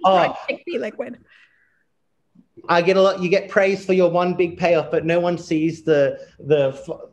oh. 0.05 0.37
liquid. 0.69 1.19
I 2.71 2.83
get 2.83 2.97
a 2.97 3.03
lot. 3.03 3.21
You 3.21 3.29
get 3.29 3.49
praise 3.49 3.85
for 3.85 3.95
your 3.95 4.09
one 4.09 4.35
big 4.35 4.57
payoff, 4.57 4.93
but 4.93 5.05
no 5.05 5.19
one 5.19 5.37
sees 5.37 5.83
the 5.83 6.25
the. 6.39 6.73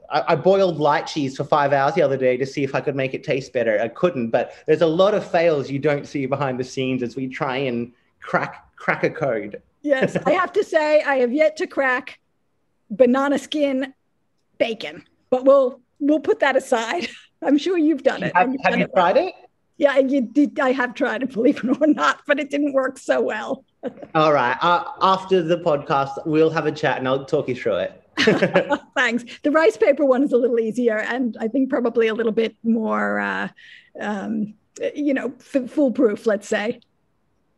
I, 0.09 0.23
I, 0.33 0.35
boiled 0.35 0.77
light 0.77 1.07
cheese 1.07 1.35
for 1.35 1.43
five 1.43 1.73
hours 1.73 1.95
the 1.95 2.01
other 2.03 2.15
day 2.15 2.37
to 2.37 2.45
see 2.45 2.63
if 2.63 2.75
I 2.75 2.79
could 2.79 2.95
make 2.95 3.13
it 3.13 3.23
taste 3.23 3.51
better. 3.51 3.81
I 3.81 3.89
couldn't, 3.89 4.29
but 4.29 4.53
there's 4.67 4.81
a 4.81 4.87
lot 4.87 5.13
of 5.15 5.29
fails 5.29 5.69
you 5.69 5.79
don't 5.79 6.07
see 6.07 6.27
behind 6.27 6.59
the 6.59 6.63
scenes 6.63 7.01
as 7.01 7.15
we 7.15 7.27
try 7.27 7.57
and 7.57 7.91
crack 8.21 8.69
crack 8.75 9.03
a 9.03 9.09
code. 9.09 9.61
Yes, 9.81 10.15
I 10.25 10.31
have 10.31 10.53
to 10.53 10.63
say 10.63 11.01
I 11.01 11.15
have 11.17 11.33
yet 11.33 11.57
to 11.57 11.67
crack 11.67 12.19
banana 12.91 13.39
skin 13.39 13.93
bacon, 14.59 15.03
but 15.31 15.43
we'll 15.43 15.81
we'll 15.99 16.19
put 16.19 16.39
that 16.41 16.55
aside. 16.55 17.09
I'm 17.41 17.57
sure 17.57 17.77
you've 17.79 18.03
done 18.03 18.21
it. 18.21 18.35
Have, 18.35 18.55
have 18.63 18.77
you 18.77 18.87
tried 18.87 19.17
it? 19.17 19.33
Yeah, 19.77 19.97
you 19.97 20.21
did. 20.21 20.59
I 20.59 20.71
have 20.71 20.93
tried 20.93 21.23
it, 21.23 21.33
believe 21.33 21.63
it 21.63 21.81
or 21.81 21.87
not, 21.87 22.21
but 22.27 22.39
it 22.39 22.51
didn't 22.51 22.73
work 22.73 22.99
so 22.99 23.21
well. 23.21 23.63
All 24.15 24.33
right. 24.33 24.57
Uh, 24.61 24.83
after 25.01 25.41
the 25.41 25.57
podcast, 25.57 26.25
we'll 26.25 26.49
have 26.49 26.65
a 26.65 26.71
chat 26.71 26.97
and 26.97 27.07
I'll 27.07 27.25
talk 27.25 27.47
you 27.47 27.55
through 27.55 27.77
it. 27.77 28.03
Thanks. 28.95 29.23
The 29.43 29.51
rice 29.51 29.77
paper 29.77 30.05
one 30.05 30.23
is 30.23 30.33
a 30.33 30.37
little 30.37 30.59
easier 30.59 30.97
and 30.97 31.37
I 31.39 31.47
think 31.47 31.69
probably 31.69 32.07
a 32.07 32.13
little 32.13 32.31
bit 32.31 32.55
more, 32.63 33.19
uh, 33.19 33.49
um, 33.99 34.55
you 34.95 35.13
know, 35.13 35.33
f- 35.39 35.69
foolproof, 35.69 36.25
let's 36.25 36.47
say. 36.47 36.81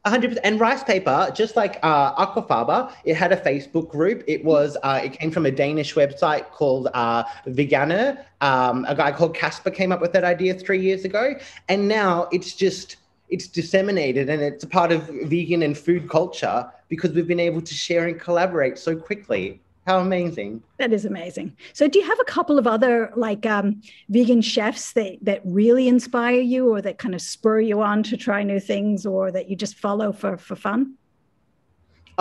100% 0.05 0.37
and 0.45 0.61
rice 0.61 0.81
paper 0.81 1.29
just 1.35 1.57
like 1.57 1.77
uh, 1.83 2.25
aquafaba 2.25 2.91
it 3.03 3.15
had 3.15 3.33
a 3.33 3.37
facebook 3.37 3.89
group 3.89 4.23
it 4.27 4.43
was 4.45 4.77
uh, 4.81 5.01
it 5.03 5.11
came 5.11 5.29
from 5.29 5.45
a 5.45 5.51
danish 5.51 5.93
website 5.93 6.49
called 6.51 6.87
uh, 6.93 7.21
veganer 7.47 8.23
um, 8.39 8.85
a 8.87 8.95
guy 8.95 9.11
called 9.11 9.35
casper 9.35 9.69
came 9.69 9.91
up 9.91 9.99
with 9.99 10.13
that 10.13 10.23
idea 10.23 10.53
three 10.53 10.79
years 10.79 11.03
ago 11.03 11.35
and 11.67 11.85
now 11.85 12.29
it's 12.31 12.53
just 12.55 12.95
it's 13.29 13.47
disseminated 13.47 14.29
and 14.29 14.41
it's 14.41 14.63
a 14.63 14.67
part 14.67 14.91
of 14.91 15.07
vegan 15.23 15.63
and 15.63 15.77
food 15.77 16.09
culture 16.09 16.69
because 16.87 17.11
we've 17.11 17.27
been 17.27 17.39
able 17.39 17.61
to 17.61 17.73
share 17.73 18.07
and 18.07 18.19
collaborate 18.19 18.77
so 18.77 18.95
quickly 18.95 19.59
how 19.89 19.99
amazing. 19.99 20.61
That 20.77 20.93
is 20.93 21.05
amazing. 21.05 21.57
So 21.73 21.87
do 21.87 21.97
you 21.97 22.05
have 22.05 22.19
a 22.19 22.25
couple 22.25 22.59
of 22.59 22.67
other 22.67 23.11
like 23.15 23.45
um, 23.47 23.81
vegan 24.09 24.41
chefs 24.41 24.93
that, 24.93 25.17
that 25.23 25.41
really 25.43 25.87
inspire 25.87 26.39
you 26.39 26.69
or 26.69 26.81
that 26.81 26.99
kind 26.99 27.15
of 27.15 27.21
spur 27.21 27.59
you 27.59 27.81
on 27.81 28.03
to 28.03 28.17
try 28.17 28.43
new 28.43 28.59
things 28.59 29.05
or 29.05 29.31
that 29.31 29.49
you 29.49 29.55
just 29.55 29.75
follow 29.75 30.11
for, 30.11 30.37
for 30.37 30.55
fun? 30.55 30.93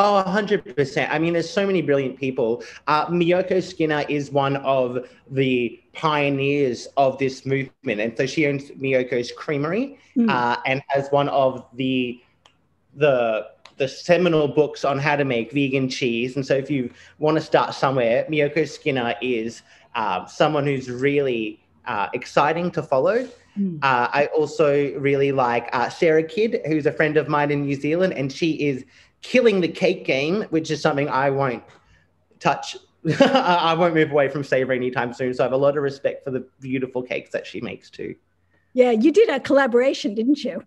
Oh, 0.01 0.23
100%. 0.25 1.09
I 1.11 1.19
mean, 1.19 1.33
there's 1.33 1.51
so 1.51 1.67
many 1.67 1.83
brilliant 1.83 2.21
people. 2.21 2.63
Uh, 2.87 3.07
Miyoko 3.07 3.59
Schinner 3.59 4.09
is 4.09 4.31
one 4.31 4.57
of 4.59 5.09
the 5.29 5.83
pioneers 5.93 6.87
of 6.97 7.19
this 7.19 7.45
movement. 7.45 8.01
And 8.01 8.17
so 8.17 8.25
she 8.25 8.47
owns 8.47 8.71
Miyoko's 8.71 9.33
Creamery 9.33 9.99
mm. 10.17 10.31
uh, 10.31 10.57
and 10.67 10.81
has 10.87 11.09
one 11.11 11.29
of 11.29 11.67
the 11.75 12.23
the 12.95 13.49
the 13.77 13.89
seminal 13.89 14.49
books 14.49 14.85
on 14.85 14.99
how 14.99 15.17
to 15.17 15.25
make 15.25 15.53
vegan 15.53 15.89
cheese. 15.89 16.37
And 16.37 16.47
so, 16.47 16.55
if 16.55 16.71
you 16.71 16.93
want 17.19 17.37
to 17.37 17.41
start 17.41 17.75
somewhere, 17.75 18.25
Miyoko 18.31 18.63
Schinner 18.63 19.17
is 19.21 19.63
uh, 19.97 20.27
someone 20.27 20.65
who's 20.65 20.89
really 20.89 21.61
uh, 21.87 22.09
exciting 22.13 22.71
to 22.73 22.83
follow. 22.83 23.29
Mm. 23.59 23.79
Uh, 23.83 24.09
I 24.13 24.27
also 24.37 24.93
really 24.99 25.33
like 25.33 25.69
uh, 25.73 25.89
Sarah 25.89 26.23
Kidd, 26.23 26.61
who's 26.67 26.87
a 26.87 26.93
friend 26.93 27.17
of 27.17 27.29
mine 27.29 27.51
in 27.51 27.63
New 27.65 27.75
Zealand, 27.75 28.13
and 28.13 28.33
she 28.33 28.53
is 28.53 28.85
killing 29.23 29.61
the 29.61 29.69
cake 29.69 30.05
game, 30.05 30.43
which 30.51 30.71
is 30.71 30.81
something 30.81 31.09
I 31.09 31.31
won't 31.31 31.63
touch. 32.41 32.77
I 33.21 33.75
won't 33.75 33.95
move 33.95 34.11
away 34.11 34.29
from 34.29 34.45
savory 34.45 34.77
anytime 34.77 35.13
soon. 35.13 35.35
So 35.35 35.45
I 35.45 35.47
have 35.47 35.53
a 35.53 35.57
lot 35.57 35.77
of 35.77 35.83
respect 35.83 36.25
for 36.25 36.31
the 36.31 36.47
beautiful 36.61 37.03
cakes 37.03 37.31
that 37.31 37.47
she 37.47 37.61
makes 37.61 37.91
too. 37.91 38.15
Yeah, 38.75 38.91
you 38.91 39.11
did 39.13 39.29
a 39.29 39.41
collaboration, 39.41 40.15
didn't 40.15 40.45
you? 40.45 40.63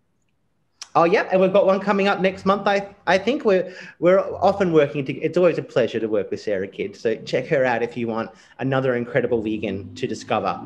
Oh 0.93 1.05
yeah, 1.05 1.29
and 1.31 1.39
we've 1.39 1.53
got 1.53 1.65
one 1.65 1.79
coming 1.79 2.09
up 2.09 2.19
next 2.19 2.45
month. 2.45 2.67
I 2.67 2.93
I 3.07 3.17
think 3.17 3.45
we're 3.45 3.73
we're 3.99 4.19
often 4.19 4.73
working 4.73 5.05
to. 5.05 5.13
It's 5.13 5.37
always 5.37 5.57
a 5.57 5.63
pleasure 5.63 6.01
to 6.01 6.07
work 6.07 6.29
with 6.29 6.41
Sarah 6.41 6.67
Kidd. 6.67 6.97
So 6.97 7.15
check 7.15 7.47
her 7.47 7.63
out 7.63 7.81
if 7.81 7.95
you 7.95 8.07
want 8.07 8.31
another 8.59 8.95
incredible 8.95 9.41
vegan 9.41 9.95
to 9.95 10.07
discover. 10.07 10.59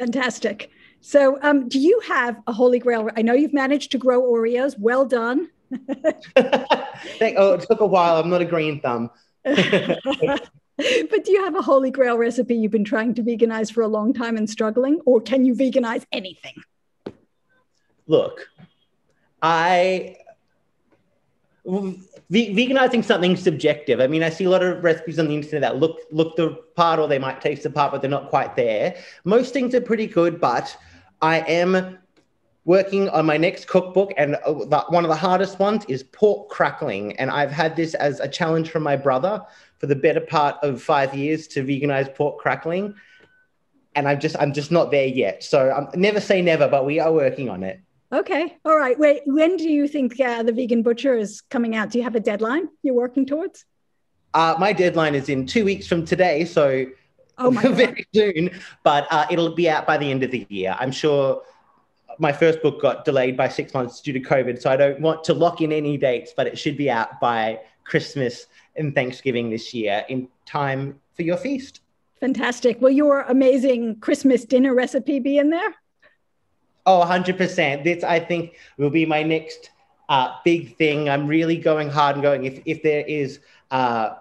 Fantastic. 0.00 0.70
So, 1.00 1.38
um, 1.42 1.68
do 1.68 1.78
you 1.78 2.00
have 2.00 2.40
a 2.46 2.52
holy 2.52 2.78
grail? 2.78 3.08
I 3.16 3.22
know 3.22 3.34
you've 3.34 3.52
managed 3.52 3.92
to 3.92 3.98
grow 3.98 4.22
Oreos. 4.22 4.76
Well 4.78 5.04
done. 5.04 5.50
oh, 7.36 7.52
it 7.54 7.60
took 7.62 7.80
a 7.80 7.86
while. 7.86 8.16
I'm 8.16 8.30
not 8.30 8.40
a 8.40 8.44
green 8.44 8.80
thumb. 8.80 9.10
but 9.44 11.24
do 11.24 11.32
you 11.32 11.44
have 11.44 11.54
a 11.54 11.62
holy 11.62 11.90
grail 11.90 12.18
recipe 12.18 12.54
you've 12.54 12.72
been 12.72 12.84
trying 12.84 13.14
to 13.14 13.22
veganize 13.22 13.72
for 13.72 13.82
a 13.82 13.88
long 13.88 14.12
time 14.12 14.36
and 14.36 14.48
struggling, 14.48 15.00
or 15.04 15.20
can 15.20 15.44
you 15.44 15.54
veganize 15.54 16.04
anything? 16.12 16.54
Look, 18.06 18.48
I 19.42 20.16
veganizing 21.66 23.04
something 23.04 23.36
subjective. 23.36 24.00
I 24.00 24.06
mean, 24.06 24.22
I 24.22 24.30
see 24.30 24.44
a 24.44 24.50
lot 24.50 24.62
of 24.62 24.82
recipes 24.82 25.18
on 25.18 25.28
the 25.28 25.34
internet 25.34 25.62
that 25.62 25.76
look 25.78 25.98
look 26.10 26.36
the 26.36 26.58
part 26.76 26.98
or 26.98 27.08
they 27.08 27.18
might 27.18 27.40
taste 27.40 27.62
the 27.62 27.70
part, 27.70 27.92
but 27.92 28.00
they're 28.00 28.10
not 28.10 28.28
quite 28.28 28.56
there. 28.56 28.96
Most 29.24 29.52
things 29.52 29.74
are 29.74 29.80
pretty 29.80 30.06
good, 30.06 30.40
but 30.40 30.76
I 31.22 31.40
am 31.40 31.98
working 32.64 33.08
on 33.10 33.26
my 33.26 33.36
next 33.36 33.66
cookbook, 33.66 34.12
and 34.16 34.36
uh, 34.44 34.84
one 34.88 35.04
of 35.04 35.10
the 35.10 35.16
hardest 35.16 35.58
ones 35.58 35.84
is 35.88 36.02
pork 36.02 36.48
crackling. 36.48 37.16
And 37.16 37.30
I've 37.30 37.50
had 37.50 37.76
this 37.76 37.94
as 37.94 38.20
a 38.20 38.28
challenge 38.28 38.70
from 38.70 38.82
my 38.82 38.96
brother 38.96 39.44
for 39.78 39.86
the 39.86 39.96
better 39.96 40.20
part 40.20 40.56
of 40.62 40.82
five 40.82 41.14
years 41.14 41.46
to 41.48 41.64
veganize 41.64 42.14
pork 42.14 42.38
crackling, 42.38 42.94
and 43.94 44.08
I'm 44.08 44.20
just 44.20 44.36
I'm 44.38 44.52
just 44.52 44.70
not 44.70 44.90
there 44.90 45.06
yet. 45.06 45.44
So 45.44 45.70
I'm 45.70 46.00
never 46.00 46.20
say 46.20 46.40
never, 46.42 46.68
but 46.68 46.86
we 46.86 47.00
are 47.00 47.12
working 47.12 47.48
on 47.48 47.62
it. 47.62 47.80
Okay. 48.12 48.56
All 48.64 48.76
right. 48.76 48.96
Wait, 48.98 49.22
when 49.26 49.56
do 49.56 49.68
you 49.68 49.88
think 49.88 50.20
uh, 50.20 50.42
the 50.44 50.52
vegan 50.52 50.82
butcher 50.82 51.16
is 51.16 51.40
coming 51.40 51.74
out? 51.74 51.90
Do 51.90 51.98
you 51.98 52.04
have 52.04 52.14
a 52.14 52.20
deadline 52.20 52.68
you're 52.82 52.94
working 52.94 53.26
towards? 53.26 53.64
Uh, 54.34 54.54
my 54.58 54.72
deadline 54.72 55.14
is 55.14 55.28
in 55.28 55.46
two 55.46 55.64
weeks 55.64 55.86
from 55.86 56.04
today, 56.04 56.44
so 56.44 56.86
oh 57.38 57.50
very 57.72 58.06
soon. 58.14 58.50
But 58.84 59.06
uh, 59.10 59.26
it'll 59.30 59.54
be 59.54 59.68
out 59.68 59.86
by 59.86 59.96
the 59.96 60.10
end 60.10 60.22
of 60.22 60.30
the 60.30 60.46
year. 60.48 60.76
I'm 60.78 60.92
sure. 60.92 61.42
My 62.18 62.32
first 62.32 62.62
book 62.62 62.80
got 62.80 63.04
delayed 63.04 63.36
by 63.36 63.48
six 63.48 63.74
months 63.74 64.00
due 64.00 64.12
to 64.12 64.20
COVID, 64.20 64.60
so 64.60 64.70
I 64.70 64.76
don't 64.76 65.00
want 65.00 65.24
to 65.24 65.34
lock 65.34 65.60
in 65.60 65.72
any 65.72 65.96
dates. 65.96 66.32
But 66.36 66.46
it 66.46 66.58
should 66.58 66.76
be 66.76 66.90
out 66.90 67.20
by 67.20 67.60
Christmas 67.84 68.46
and 68.76 68.94
Thanksgiving 68.94 69.50
this 69.50 69.72
year, 69.74 70.04
in 70.08 70.28
time 70.46 71.00
for 71.14 71.22
your 71.22 71.36
feast. 71.36 71.80
Fantastic. 72.20 72.80
Will 72.80 72.90
your 72.90 73.22
amazing 73.22 73.96
Christmas 74.00 74.44
dinner 74.44 74.74
recipe 74.74 75.20
be 75.20 75.38
in 75.38 75.50
there? 75.50 75.74
Oh, 76.86 77.04
100%. 77.06 77.84
This, 77.84 78.04
I 78.04 78.18
think, 78.18 78.56
will 78.76 78.90
be 78.90 79.06
my 79.06 79.22
next 79.22 79.70
uh, 80.08 80.36
big 80.44 80.76
thing. 80.76 81.08
I'm 81.08 81.26
really 81.26 81.56
going 81.56 81.88
hard 81.88 82.16
and 82.16 82.22
going. 82.22 82.44
If, 82.44 82.60
if 82.66 82.82
there 82.82 83.04
is 83.06 83.40
uh, 83.70 84.16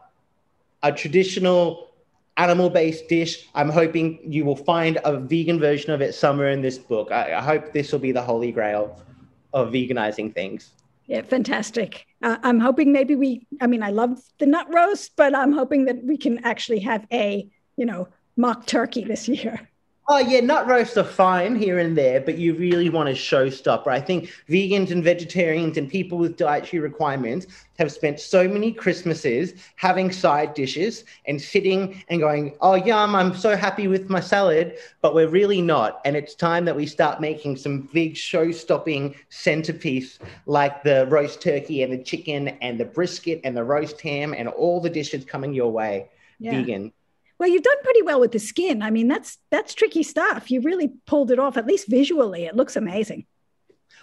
a 0.81 0.91
traditional 0.91 1.89
animal 2.37 2.69
based 2.69 3.07
dish, 3.07 3.47
I'm 3.53 3.69
hoping 3.69 4.19
you 4.23 4.45
will 4.45 4.55
find 4.55 4.99
a 5.03 5.17
vegan 5.17 5.59
version 5.59 5.91
of 5.91 6.01
it 6.01 6.13
somewhere 6.13 6.49
in 6.49 6.61
this 6.61 6.77
book. 6.77 7.11
I, 7.11 7.33
I 7.33 7.41
hope 7.41 7.73
this 7.73 7.91
will 7.91 7.99
be 7.99 8.11
the 8.11 8.21
holy 8.21 8.51
grail 8.51 9.01
of 9.53 9.71
veganizing 9.71 10.33
things. 10.33 10.71
Yeah, 11.05 11.21
fantastic. 11.21 12.07
Uh, 12.21 12.37
I'm 12.43 12.59
hoping 12.59 12.91
maybe 12.91 13.15
we, 13.15 13.45
I 13.61 13.67
mean, 13.67 13.83
I 13.83 13.89
love 13.89 14.21
the 14.39 14.45
nut 14.45 14.67
roast, 14.73 15.11
but 15.15 15.35
I'm 15.35 15.51
hoping 15.51 15.85
that 15.85 16.03
we 16.03 16.17
can 16.17 16.43
actually 16.45 16.79
have 16.79 17.05
a, 17.11 17.47
you 17.75 17.85
know, 17.85 18.07
mock 18.37 18.65
turkey 18.65 19.03
this 19.03 19.27
year. 19.27 19.69
Oh 20.09 20.17
yeah, 20.17 20.41
nut 20.41 20.67
roasts 20.67 20.97
are 20.97 21.03
fine 21.05 21.55
here 21.55 21.79
and 21.79 21.97
there, 21.97 22.19
but 22.19 22.37
you 22.37 22.55
really 22.55 22.89
want 22.89 23.07
a 23.07 23.13
showstopper. 23.13 23.87
I 23.87 24.01
think 24.01 24.29
vegans 24.49 24.91
and 24.91 25.01
vegetarians 25.01 25.77
and 25.77 25.89
people 25.89 26.17
with 26.17 26.35
dietary 26.35 26.81
requirements 26.81 27.47
have 27.79 27.89
spent 27.89 28.19
so 28.19 28.45
many 28.45 28.73
Christmases 28.73 29.53
having 29.77 30.11
side 30.11 30.55
dishes 30.55 31.05
and 31.25 31.41
sitting 31.41 32.03
and 32.09 32.19
going, 32.19 32.57
"Oh 32.59 32.75
yum, 32.75 33.15
I'm 33.15 33.33
so 33.33 33.55
happy 33.55 33.87
with 33.87 34.09
my 34.09 34.19
salad," 34.19 34.77
but 35.01 35.15
we're 35.15 35.29
really 35.29 35.61
not. 35.61 36.01
And 36.03 36.17
it's 36.17 36.35
time 36.35 36.65
that 36.65 36.75
we 36.75 36.85
start 36.85 37.21
making 37.21 37.55
some 37.55 37.87
big 37.93 38.17
show-stopping 38.17 39.15
centerpiece 39.29 40.19
like 40.45 40.83
the 40.83 41.07
roast 41.07 41.41
turkey 41.41 41.81
and 41.81 41.93
the 41.93 42.03
chicken 42.03 42.49
and 42.61 42.77
the 42.77 42.85
brisket 42.85 43.39
and 43.45 43.55
the 43.55 43.63
roast 43.63 44.01
ham 44.01 44.33
and 44.37 44.49
all 44.49 44.81
the 44.81 44.89
dishes 44.89 45.23
coming 45.23 45.53
your 45.53 45.71
way. 45.71 46.09
Yeah. 46.39 46.57
Vegan 46.57 46.91
well, 47.43 47.51
you've 47.51 47.63
done 47.63 47.75
pretty 47.83 48.01
well 48.03 48.21
with 48.21 48.31
the 48.31 48.39
skin. 48.39 48.81
I 48.81 48.89
mean, 48.89 49.09
that's 49.09 49.37
that's 49.49 49.73
tricky 49.73 50.01
stuff. 50.01 50.49
You 50.49 50.61
really 50.61 50.93
pulled 51.05 51.29
it 51.29 51.39
off, 51.39 51.57
at 51.57 51.67
least 51.67 51.89
visually. 51.89 52.45
It 52.45 52.55
looks 52.55 52.77
amazing. 52.77 53.25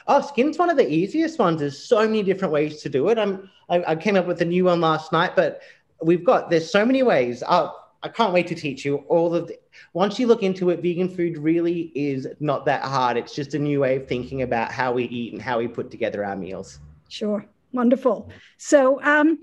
Oh, 0.07 0.21
skin's 0.21 0.59
one 0.59 0.69
of 0.69 0.77
the 0.77 0.87
easiest 0.87 1.39
ones. 1.39 1.61
There's 1.61 1.83
so 1.83 2.07
many 2.07 2.23
different 2.23 2.53
ways 2.53 2.83
to 2.83 2.91
do 2.91 3.09
it. 3.09 3.17
I'm 3.17 3.49
I, 3.71 3.93
I 3.93 3.97
came 3.97 4.17
up 4.17 4.27
with 4.27 4.43
a 4.43 4.45
new 4.45 4.67
one 4.67 4.83
last 4.83 5.11
night, 5.11 5.37
but 5.37 5.63
we've 6.03 6.23
got 6.23 6.51
there's 6.51 6.71
so 6.71 6.85
many 6.85 7.03
ways. 7.03 7.43
Uh, 7.47 7.71
I 8.03 8.09
can't 8.09 8.35
wait 8.35 8.47
to 8.49 8.55
teach 8.55 8.85
you 8.85 8.97
all 9.09 9.35
of 9.35 9.49
the, 9.49 9.59
once 9.95 10.19
you 10.19 10.27
look 10.27 10.43
into 10.43 10.69
it, 10.69 10.83
vegan 10.83 11.09
food 11.09 11.39
really 11.39 11.93
is 11.95 12.29
not 12.41 12.67
that 12.67 12.83
hard. 12.83 13.17
It's 13.17 13.35
just 13.35 13.55
a 13.55 13.59
new 13.59 13.81
way 13.81 13.97
of 13.97 14.07
thinking 14.07 14.43
about 14.43 14.71
how 14.71 14.93
we 14.93 15.05
eat 15.05 15.33
and 15.33 15.41
how 15.41 15.61
we 15.61 15.67
put 15.67 15.91
together 15.91 16.27
our 16.27 16.37
meals. 16.37 16.79
Sure. 17.09 17.47
Wonderful. 17.73 18.31
So, 18.59 19.03
um, 19.03 19.39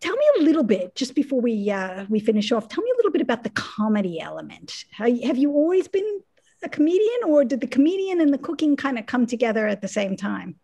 tell 0.00 0.16
me 0.16 0.24
a 0.38 0.42
little 0.42 0.62
bit 0.62 0.94
just 0.94 1.14
before 1.14 1.40
we 1.40 1.70
uh, 1.70 2.06
we 2.08 2.20
finish 2.20 2.52
off. 2.52 2.68
Tell 2.68 2.82
me 2.82 2.90
a 2.90 2.96
little 2.96 3.10
bit 3.10 3.20
about 3.20 3.44
the 3.44 3.50
comedy 3.50 4.20
element. 4.20 4.84
have 4.98 5.38
you 5.38 5.52
always 5.52 5.88
been 5.88 6.20
a 6.62 6.68
comedian, 6.68 7.20
or 7.26 7.44
did 7.44 7.60
the 7.60 7.66
comedian 7.66 8.20
and 8.20 8.32
the 8.32 8.38
cooking 8.38 8.76
kind 8.76 8.98
of 8.98 9.06
come 9.06 9.26
together 9.26 9.66
at 9.66 9.80
the 9.80 9.88
same 9.88 10.16
time? 10.16 10.56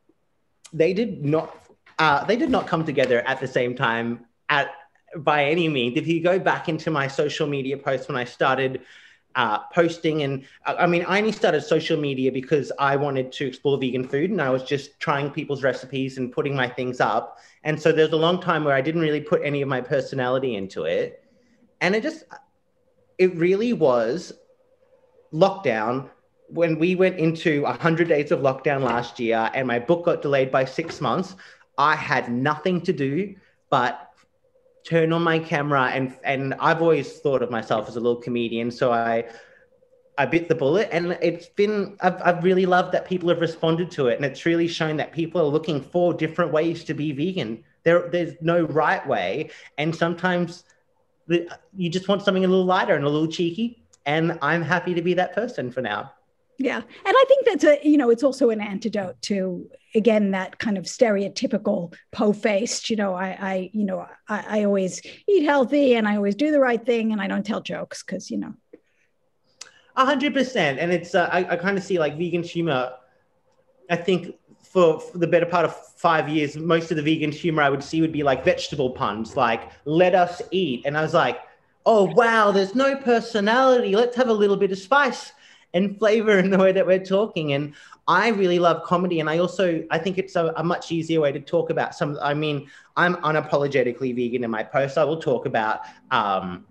They 0.73 0.93
did 0.93 1.25
not. 1.25 1.57
Uh, 1.99 2.25
they 2.25 2.37
did 2.37 2.51
not 2.51 2.67
come 2.67 2.85
together 2.85 3.21
at 3.21 3.41
the 3.41 3.47
same 3.47 3.77
time 3.77 4.27
at 4.49 4.71
by 5.17 5.45
any 5.45 5.69
means. 5.69 5.97
If 5.97 6.07
you 6.07 6.23
go 6.23 6.39
back 6.39 6.69
into 6.69 6.91
my 6.91 7.07
social 7.07 7.47
media 7.47 7.77
posts 7.77 8.09
when 8.09 8.17
I 8.17 8.25
started 8.25 8.81
uh, 9.35 9.59
posting. 9.73 10.23
And 10.23 10.45
I 10.65 10.87
mean, 10.87 11.05
I 11.07 11.19
only 11.19 11.33
started 11.33 11.63
social 11.63 11.99
media 11.99 12.31
because 12.31 12.71
I 12.79 12.97
wanted 12.97 13.33
to 13.33 13.47
explore 13.47 13.79
vegan 13.79 14.07
food 14.07 14.31
and 14.31 14.41
I 14.41 14.51
was 14.51 14.63
just 14.63 14.99
trying 15.01 15.31
people's 15.31 15.63
recipes 15.63 16.19
and 16.19 16.33
putting 16.33 16.55
my 16.55 16.69
things 16.69 17.01
up. 17.01 17.39
And 17.65 17.81
so 17.81 17.93
there's 17.93 18.13
a 18.13 18.17
long 18.17 18.41
time 18.41 18.65
where 18.65 18.75
I 18.75 18.81
didn't 18.81 19.01
really 19.01 19.21
put 19.21 19.43
any 19.45 19.63
of 19.63 19.69
my 19.69 19.81
personality 19.81 20.55
into 20.55 20.85
it. 20.85 21.25
And 21.81 21.95
it 21.95 22.03
just, 22.03 22.25
it 23.19 23.35
really 23.37 23.73
was 23.73 24.33
lockdown 25.33 26.09
when 26.49 26.79
we 26.79 26.95
went 26.95 27.19
into 27.19 27.63
100 27.63 28.09
days 28.09 28.31
of 28.31 28.41
lockdown 28.41 28.83
last 28.83 29.19
year 29.19 29.51
and 29.55 29.67
my 29.67 29.79
book 29.79 30.05
got 30.05 30.23
delayed 30.23 30.51
by 30.53 30.65
six 30.65 31.01
months. 31.01 31.35
I 31.77 31.97
had 31.97 32.31
nothing 32.31 32.81
to 32.83 32.93
do 32.93 33.35
but 33.71 34.14
turn 34.85 35.13
on 35.13 35.23
my 35.23 35.39
camera 35.39 35.91
and 35.93 36.17
and 36.25 36.55
I've 36.55 36.83
always 36.83 37.19
thought 37.21 37.43
of 37.43 37.51
myself 37.51 37.89
as 37.89 37.97
a 37.97 38.01
little 38.01 38.21
comedian 38.21 38.71
so 38.71 38.93
I 38.93 39.25
I 40.17 40.27
bit 40.27 40.49
the 40.49 40.55
bullet, 40.55 40.89
and 40.93 41.19
it's 41.21 41.47
been 41.47 41.97
I've, 42.01 42.21
I've 42.23 42.45
really 42.45 42.67
loved 42.67 42.93
that 42.93 43.07
people 43.07 43.29
have 43.31 43.41
responded 43.41 43.91
to 43.93 44.07
it, 44.09 44.17
and 44.17 44.25
it's 44.25 44.47
really 44.47 44.69
shown 44.69 44.97
that 44.99 45.13
people 45.13 45.41
are 45.41 45.47
looking 45.47 45.81
for 45.81 46.15
different 46.15 46.53
ways 46.53 46.85
to 46.85 46.95
be 46.95 47.13
vegan. 47.13 47.65
There, 47.83 48.09
there's 48.09 48.35
no 48.41 48.63
right 48.63 49.05
way, 49.07 49.51
and 49.77 49.95
sometimes 49.95 50.65
you 51.27 51.91
just 51.91 52.07
want 52.07 52.23
something 52.23 52.45
a 52.45 52.49
little 52.49 52.65
lighter 52.65 52.95
and 52.95 53.05
a 53.05 53.09
little 53.09 53.27
cheeky, 53.27 53.83
and 54.07 54.39
I'm 54.41 54.63
happy 54.63 54.95
to 54.95 55.03
be 55.03 55.15
that 55.15 55.35
person 55.35 55.71
for 55.71 55.81
now. 55.83 56.13
Yeah, 56.59 56.77
and 56.77 56.85
I 57.05 57.25
think 57.27 57.47
that's 57.47 57.65
a 57.65 57.79
you 57.83 57.97
know 57.97 58.11
it's 58.11 58.23
also 58.23 58.51
an 58.51 58.61
antidote 58.61 59.21
to 59.23 59.69
again 59.95 60.31
that 60.33 60.59
kind 60.59 60.79
of 60.79 60.85
stereotypical 60.85 61.95
po-faced 62.13 62.91
you 62.91 62.97
know 62.97 63.15
I 63.15 63.27
I 63.41 63.71
you 63.73 63.85
know 63.85 64.07
I, 64.29 64.61
I 64.61 64.65
always 64.65 65.03
eat 65.29 65.45
healthy 65.45 65.95
and 65.97 66.07
I 66.07 66.17
always 66.17 66.37
do 66.37 66.53
the 66.53 66.61
right 66.61 66.85
thing 66.85 67.11
and 67.11 67.21
I 67.21 67.27
don't 67.27 67.45
tell 67.45 67.61
jokes 67.61 68.05
because 68.05 68.31
you 68.31 68.39
know 68.39 68.55
a 69.97 70.05
hundred 70.05 70.35
percent. 70.35 70.79
And 70.79 70.93
it's 70.93 71.15
uh, 71.15 71.29
I, 71.31 71.45
I 71.51 71.57
kind 71.57 71.79
of 71.79 71.85
see 71.85 71.99
like 71.99 72.17
vegan 72.19 72.43
humor. 72.43 72.93
I 73.91 73.97
think 73.97 74.35
for, 74.63 74.99
for, 74.99 75.19
the 75.19 75.27
better 75.27 75.47
part 75.47 75.65
of 75.65 75.77
five 75.97 76.29
years, 76.29 76.57
most 76.57 76.91
of 76.91 76.97
the 76.97 77.03
vegan 77.03 77.31
humor 77.31 77.63
I 77.63 77.71
would 77.71 77.85
see 77.85 78.01
would 78.01 78.13
be 78.13 78.23
like 78.23 78.45
vegetable 78.45 78.91
puns, 78.91 79.37
like 79.37 79.71
"let 79.85 80.15
us 80.15 80.43
eat," 80.51 80.83
and 80.85 80.97
I 80.97 81.03
was 81.03 81.15
like, 81.15 81.41
"Oh 81.87 82.05
wow, 82.05 82.51
there's 82.51 82.75
no 82.75 82.97
personality. 82.97 83.95
Let's 83.95 84.17
have 84.17 84.29
a 84.29 84.33
little 84.33 84.57
bit 84.57 84.73
of 84.73 84.79
spice 84.79 85.33
and 85.75 85.99
flavor 85.99 86.39
in 86.39 86.49
the 86.51 86.59
way 86.59 86.73
that 86.73 86.87
we're 86.87 87.05
talking." 87.05 87.53
And 87.53 87.75
I 88.09 88.29
really 88.29 88.59
love 88.59 88.83
comedy, 88.85 89.21
and 89.21 89.29
I 89.29 89.39
also 89.39 89.85
I 89.91 89.99
think 89.99 90.17
it's 90.17 90.37
a, 90.37 90.53
a 90.57 90.65
much 90.65 90.91
easier 90.91 91.21
way 91.21 91.33
to 91.33 91.41
talk 91.41 91.69
about 91.69 91.95
some. 91.95 92.19
I 92.23 92.33
mean, 92.33 92.71
I'm 92.97 93.17
unapologetically 93.17 94.15
vegan 94.15 94.45
in 94.45 94.51
my 94.51 94.63
post. 94.63 94.97
I 94.97 95.05
will 95.05 95.21
talk 95.21 95.47
about. 95.47 95.81
Um, 96.11 96.67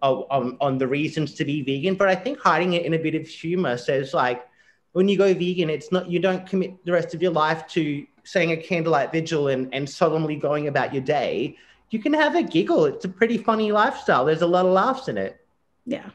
on, 0.00 0.56
on 0.60 0.78
the 0.78 0.86
reasons 0.86 1.34
to 1.34 1.44
be 1.44 1.60
vegan, 1.60 1.96
but 1.96 2.06
I 2.06 2.14
think 2.14 2.38
hiding 2.38 2.74
it 2.74 2.86
in 2.86 2.94
a 2.94 2.98
bit 2.98 3.16
of 3.16 3.26
humor 3.26 3.76
says 3.76 4.14
like 4.14 4.46
when 4.92 5.08
you 5.08 5.16
go 5.16 5.34
vegan, 5.34 5.70
it's 5.70 5.92
not 5.92 6.10
you 6.10 6.18
don't 6.18 6.46
commit 6.46 6.84
the 6.84 6.92
rest 6.92 7.14
of 7.14 7.22
your 7.22 7.32
life 7.32 7.66
to 7.68 8.06
saying 8.24 8.52
a 8.52 8.56
candlelight 8.56 9.12
vigil 9.12 9.48
and, 9.48 9.72
and 9.72 9.88
solemnly 9.88 10.36
going 10.36 10.68
about 10.68 10.92
your 10.92 11.02
day. 11.02 11.56
You 11.90 11.98
can 11.98 12.12
have 12.12 12.34
a 12.34 12.42
giggle. 12.42 12.84
It's 12.84 13.04
a 13.04 13.08
pretty 13.08 13.38
funny 13.38 13.72
lifestyle. 13.72 14.24
There's 14.24 14.42
a 14.42 14.46
lot 14.46 14.66
of 14.66 14.72
laughs 14.72 15.08
in 15.08 15.16
it. 15.16 15.40
Yeah. 15.86 16.10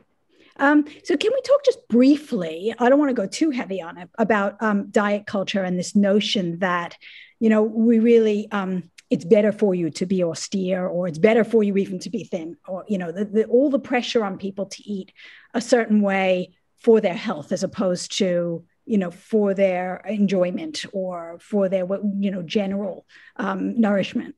Um, 0.57 0.85
so 1.03 1.17
can 1.17 1.31
we 1.33 1.41
talk 1.41 1.65
just 1.65 1.87
briefly? 1.87 2.73
I 2.77 2.89
don't 2.89 2.99
want 2.99 3.09
to 3.09 3.21
go 3.21 3.27
too 3.27 3.49
heavy 3.49 3.81
on 3.81 3.97
it 3.97 4.09
about 4.17 4.61
um, 4.61 4.89
diet 4.91 5.25
culture 5.25 5.63
and 5.63 5.77
this 5.77 5.95
notion 5.95 6.59
that, 6.59 6.97
you 7.39 7.49
know, 7.49 7.63
we 7.63 7.99
really 7.99 8.47
um, 8.51 8.83
it's 9.13 9.25
better 9.25 9.51
for 9.51 9.75
you 9.75 9.91
to 9.91 10.07
be 10.07 10.23
austere 10.23 10.87
or 10.87 11.07
it's 11.07 11.19
better 11.19 11.43
for 11.43 11.61
you 11.61 11.77
even 11.77 11.99
to 11.99 12.09
be 12.09 12.23
thin 12.23 12.57
or 12.67 12.83
you 12.87 12.97
know 12.97 13.11
the, 13.11 13.25
the, 13.25 13.45
all 13.45 13.69
the 13.69 13.77
pressure 13.77 14.25
on 14.25 14.39
people 14.39 14.65
to 14.65 14.81
eat 14.89 15.11
a 15.53 15.61
certain 15.61 16.01
way 16.01 16.51
for 16.79 16.99
their 16.99 17.13
health 17.13 17.51
as 17.51 17.61
opposed 17.61 18.17
to 18.17 18.65
you 18.85 18.97
know 18.97 19.11
for 19.11 19.53
their 19.53 19.97
enjoyment 20.09 20.83
or 20.93 21.37
for 21.39 21.69
their 21.69 21.85
you 22.17 22.31
know 22.31 22.41
general 22.41 23.05
um, 23.35 23.79
nourishment 23.79 24.35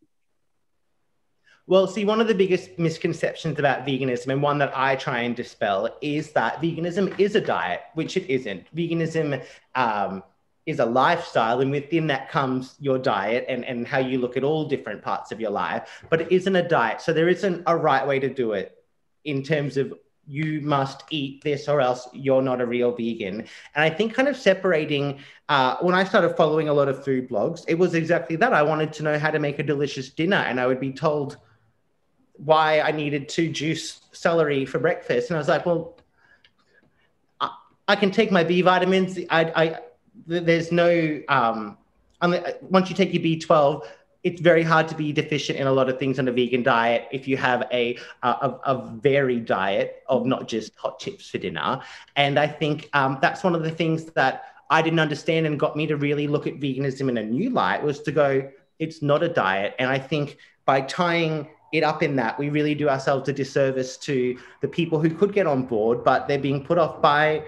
well, 1.68 1.88
see, 1.88 2.06
one 2.06 2.22
of 2.22 2.28
the 2.28 2.36
biggest 2.36 2.78
misconceptions 2.78 3.58
about 3.58 3.88
veganism, 3.88 4.28
and 4.28 4.42
one 4.42 4.60
that 4.60 4.72
I 4.78 4.96
try 4.96 5.22
and 5.22 5.36
dispel, 5.36 5.98
is 6.02 6.32
that 6.34 6.62
veganism 6.62 7.20
is 7.20 7.36
a 7.36 7.42
diet, 7.42 7.82
which 7.96 8.18
it 8.18 8.32
isn't. 8.32 8.64
Veganism 8.76 9.44
um, 9.74 10.22
is 10.66 10.80
a 10.80 10.86
lifestyle 10.86 11.62
and 11.62 11.72
within 11.72 12.08
that 12.08 12.30
comes 12.30 12.76
your 12.80 12.98
diet 12.98 13.46
and, 13.48 13.64
and 13.66 13.88
how 13.88 14.00
you 14.00 14.18
look 14.18 14.36
at 14.36 14.44
all 14.44 14.66
different 14.66 15.02
parts 15.02 15.32
of 15.32 15.40
your 15.40 15.52
life 15.52 16.04
but 16.10 16.22
it 16.22 16.32
isn't 16.32 16.56
a 16.56 16.68
diet. 16.68 17.02
So 17.02 17.14
there 17.14 17.30
isn't 17.30 17.64
a 17.68 17.78
right 17.78 18.06
way 18.06 18.20
to 18.20 18.30
do 18.30 18.54
it 18.54 18.84
in 19.26 19.44
terms 19.44 19.78
of 19.78 19.94
you 20.28 20.60
must 20.62 21.04
eat 21.12 21.44
this 21.44 21.68
or 21.68 21.82
else 21.82 22.08
you're 22.12 22.42
not 22.42 22.62
a 22.62 22.66
real 22.66 22.92
vegan. 22.96 23.42
And 23.76 23.84
i 23.84 23.90
think 23.92 24.16
kind 24.16 24.28
of 24.28 24.36
separating 24.36 25.20
uh, 25.50 25.76
when 25.82 25.94
i 25.94 26.04
started 26.04 26.36
following 26.36 26.68
a 26.68 26.74
lot 26.74 26.88
of 26.88 27.04
food 27.04 27.30
blogs 27.30 27.64
it 27.68 27.76
was 27.76 27.94
exactly 27.94 28.36
that. 28.38 28.54
I 28.54 28.64
wanted 28.64 28.92
to 28.94 29.04
know 29.04 29.20
how 29.20 29.30
to 29.30 29.40
make 29.40 29.60
a 29.60 29.64
delicious 29.64 30.10
dinner 30.10 30.38
and 30.38 30.60
i 30.60 30.66
would 30.66 30.80
be 30.80 30.92
told 30.92 31.38
why 32.38 32.80
i 32.82 32.92
needed 32.92 33.28
to 33.30 33.50
juice 33.52 34.02
celery 34.12 34.66
for 34.66 34.80
breakfast 34.80 35.30
and 35.30 35.38
i 35.38 35.40
was 35.40 35.48
like 35.48 35.66
well 35.66 35.98
i, 37.42 37.50
I 37.88 37.96
can 37.96 38.12
take 38.12 38.32
my 38.32 38.44
b 38.44 38.62
vitamins 38.62 39.18
I, 39.30 39.44
I 39.44 39.80
there's 40.28 40.72
no 40.72 41.22
um, 41.28 41.78
once 42.22 42.90
you 42.90 42.96
take 42.96 43.14
your 43.14 43.24
B12, 43.24 43.86
it's 44.24 44.42
very 44.42 44.64
hard 44.64 44.88
to 44.88 44.96
be 44.96 45.12
deficient 45.14 45.60
in 45.60 45.68
a 45.68 45.72
lot 45.72 45.88
of 45.88 46.00
things 46.00 46.18
on 46.18 46.28
a 46.28 46.32
vegan 46.32 46.64
diet 46.64 47.08
if 47.12 47.28
you 47.28 47.38
have 47.38 47.68
a, 47.72 47.98
a, 48.24 48.56
a 48.66 48.92
varied 49.02 49.46
diet 49.46 50.04
of 50.08 50.26
not 50.26 50.48
just 50.48 50.74
hot 50.76 50.98
chips 50.98 51.30
for 51.30 51.38
dinner. 51.38 51.82
And 52.16 52.40
I 52.40 52.48
think 52.48 52.90
um, 52.94 53.20
that's 53.22 53.44
one 53.44 53.54
of 53.54 53.62
the 53.62 53.70
things 53.70 54.06
that 54.14 54.46
I 54.72 54.82
didn't 54.82 55.00
understand 55.00 55.46
and 55.46 55.60
got 55.60 55.76
me 55.76 55.86
to 55.88 55.96
really 55.96 56.28
look 56.28 56.48
at 56.48 56.56
veganism 56.56 57.08
in 57.08 57.20
a 57.20 57.24
new 57.24 57.52
light 57.52 57.84
was 57.84 58.02
to 58.02 58.12
go, 58.12 58.50
it's 58.80 59.04
not 59.04 59.22
a 59.22 59.30
diet. 59.30 59.76
And 59.78 59.92
I 59.92 60.00
think 60.00 60.38
by 60.66 60.82
tying 60.82 61.48
it 61.72 61.84
up 61.84 62.04
in 62.04 62.16
that, 62.16 62.38
we 62.40 62.50
really 62.50 62.76
do 62.76 62.90
ourselves 62.90 63.28
a 63.30 63.34
disservice 63.34 63.98
to 63.98 64.38
the 64.62 64.68
people 64.68 65.00
who 65.00 65.10
could 65.10 65.34
get 65.34 65.48
on 65.48 65.66
board, 65.66 66.04
but 66.04 66.28
they're 66.28 66.40
being 66.40 66.64
put 66.64 66.78
off 66.78 67.02
by 67.02 67.44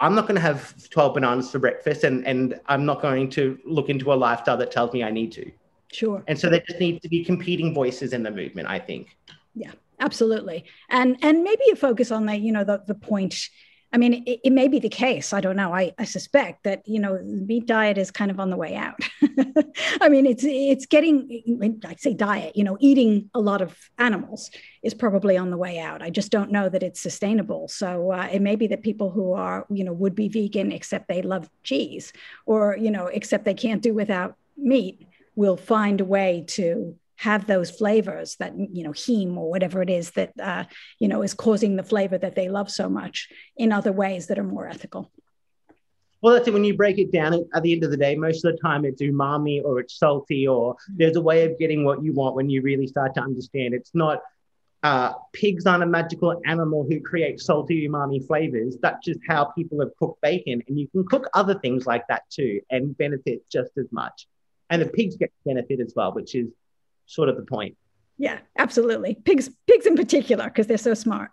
I'm 0.00 0.14
not 0.14 0.22
going 0.22 0.36
to 0.36 0.40
have 0.40 0.88
12 0.90 1.14
bananas 1.14 1.50
for 1.50 1.58
breakfast 1.58 2.04
and, 2.04 2.24
and 2.26 2.60
I'm 2.66 2.84
not 2.84 3.02
going 3.02 3.30
to 3.30 3.58
look 3.64 3.88
into 3.88 4.12
a 4.12 4.14
lifestyle 4.14 4.56
that 4.56 4.70
tells 4.70 4.92
me 4.92 5.02
I 5.02 5.10
need 5.10 5.32
to. 5.32 5.50
Sure. 5.92 6.22
And 6.28 6.38
so 6.38 6.48
there 6.48 6.62
just 6.68 6.78
needs 6.78 7.00
to 7.02 7.08
be 7.08 7.24
competing 7.24 7.74
voices 7.74 8.12
in 8.12 8.22
the 8.22 8.30
movement, 8.30 8.68
I 8.68 8.78
think. 8.78 9.16
Yeah, 9.54 9.72
absolutely. 9.98 10.66
And 10.88 11.16
and 11.22 11.42
maybe 11.42 11.62
you 11.66 11.74
focus 11.74 12.10
on 12.10 12.26
that, 12.26 12.40
you 12.40 12.52
know, 12.52 12.62
the 12.62 12.82
the 12.86 12.94
point 12.94 13.48
I 13.92 13.96
mean, 13.96 14.24
it, 14.26 14.40
it, 14.44 14.52
may 14.52 14.68
be 14.68 14.78
the 14.78 14.88
case. 14.88 15.32
I 15.32 15.40
don't 15.40 15.56
know. 15.56 15.72
I, 15.72 15.92
I 15.98 16.04
suspect 16.04 16.64
that 16.64 16.86
you 16.86 17.00
know 17.00 17.18
meat 17.22 17.66
diet 17.66 17.96
is 17.96 18.10
kind 18.10 18.30
of 18.30 18.38
on 18.38 18.50
the 18.50 18.56
way 18.56 18.76
out. 18.76 19.00
I 20.00 20.08
mean, 20.10 20.26
it's 20.26 20.44
it's 20.44 20.84
getting. 20.84 21.80
I 21.86 21.94
say 21.94 22.12
diet. 22.12 22.54
You 22.54 22.64
know, 22.64 22.76
eating 22.80 23.30
a 23.34 23.40
lot 23.40 23.62
of 23.62 23.76
animals 23.96 24.50
is 24.82 24.92
probably 24.92 25.38
on 25.38 25.50
the 25.50 25.56
way 25.56 25.78
out. 25.78 26.02
I 26.02 26.10
just 26.10 26.30
don't 26.30 26.52
know 26.52 26.68
that 26.68 26.82
it's 26.82 27.00
sustainable. 27.00 27.68
So 27.68 28.12
uh, 28.12 28.28
it 28.30 28.42
may 28.42 28.56
be 28.56 28.66
that 28.66 28.82
people 28.82 29.10
who 29.10 29.32
are 29.32 29.66
you 29.70 29.84
know 29.84 29.92
would 29.94 30.14
be 30.14 30.28
vegan 30.28 30.70
except 30.70 31.08
they 31.08 31.22
love 31.22 31.48
cheese, 31.62 32.12
or 32.44 32.76
you 32.76 32.90
know 32.90 33.06
except 33.06 33.46
they 33.46 33.54
can't 33.54 33.82
do 33.82 33.94
without 33.94 34.36
meat, 34.56 35.06
will 35.34 35.56
find 35.56 36.00
a 36.00 36.04
way 36.04 36.44
to 36.48 36.94
have 37.18 37.46
those 37.46 37.70
flavors 37.70 38.36
that 38.36 38.52
you 38.56 38.82
know 38.84 38.92
heme 38.92 39.36
or 39.36 39.50
whatever 39.50 39.82
it 39.82 39.90
is 39.90 40.12
that 40.12 40.32
uh, 40.40 40.64
you 40.98 41.08
know 41.08 41.22
is 41.22 41.34
causing 41.34 41.76
the 41.76 41.82
flavor 41.82 42.16
that 42.16 42.34
they 42.34 42.48
love 42.48 42.70
so 42.70 42.88
much 42.88 43.28
in 43.56 43.72
other 43.72 43.92
ways 43.92 44.28
that 44.28 44.38
are 44.38 44.44
more 44.44 44.66
ethical 44.68 45.10
well 46.22 46.34
that's 46.34 46.48
it 46.48 46.54
when 46.54 46.64
you 46.64 46.76
break 46.76 46.98
it 46.98 47.12
down 47.12 47.34
at 47.54 47.62
the 47.62 47.72
end 47.72 47.84
of 47.84 47.90
the 47.90 47.96
day 47.96 48.14
most 48.14 48.44
of 48.44 48.52
the 48.52 48.58
time 48.58 48.84
it's 48.84 49.02
umami 49.02 49.62
or 49.62 49.80
it's 49.80 49.98
salty 49.98 50.46
or 50.46 50.76
there's 50.96 51.16
a 51.16 51.20
way 51.20 51.44
of 51.44 51.58
getting 51.58 51.84
what 51.84 52.02
you 52.02 52.12
want 52.12 52.34
when 52.36 52.48
you 52.48 52.62
really 52.62 52.86
start 52.86 53.14
to 53.14 53.20
understand 53.20 53.74
it's 53.74 53.94
not 53.94 54.22
uh, 54.84 55.12
pigs 55.32 55.66
aren't 55.66 55.82
a 55.82 55.86
magical 55.86 56.40
animal 56.46 56.86
who 56.88 57.00
create 57.00 57.40
salty 57.40 57.88
umami 57.88 58.24
flavors. 58.24 58.76
That's 58.80 59.04
just 59.04 59.18
how 59.26 59.46
people 59.46 59.80
have 59.80 59.90
cooked 59.98 60.20
bacon. 60.20 60.62
And 60.68 60.78
you 60.78 60.86
can 60.86 61.04
cook 61.04 61.28
other 61.34 61.58
things 61.58 61.84
like 61.84 62.06
that 62.08 62.22
too 62.30 62.60
and 62.70 62.96
benefit 62.96 63.42
just 63.50 63.72
as 63.76 63.86
much. 63.90 64.28
And 64.70 64.80
the 64.80 64.86
pigs 64.86 65.16
get 65.16 65.32
benefit 65.44 65.80
as 65.80 65.94
well, 65.96 66.14
which 66.14 66.36
is 66.36 66.48
sort 67.08 67.28
of 67.28 67.36
the 67.36 67.42
point. 67.42 67.76
Yeah, 68.18 68.38
absolutely. 68.56 69.14
Pigs, 69.14 69.50
pigs 69.66 69.86
in 69.86 69.96
particular, 69.96 70.44
because 70.44 70.66
they're 70.66 70.78
so 70.78 70.94
smart. 70.94 71.30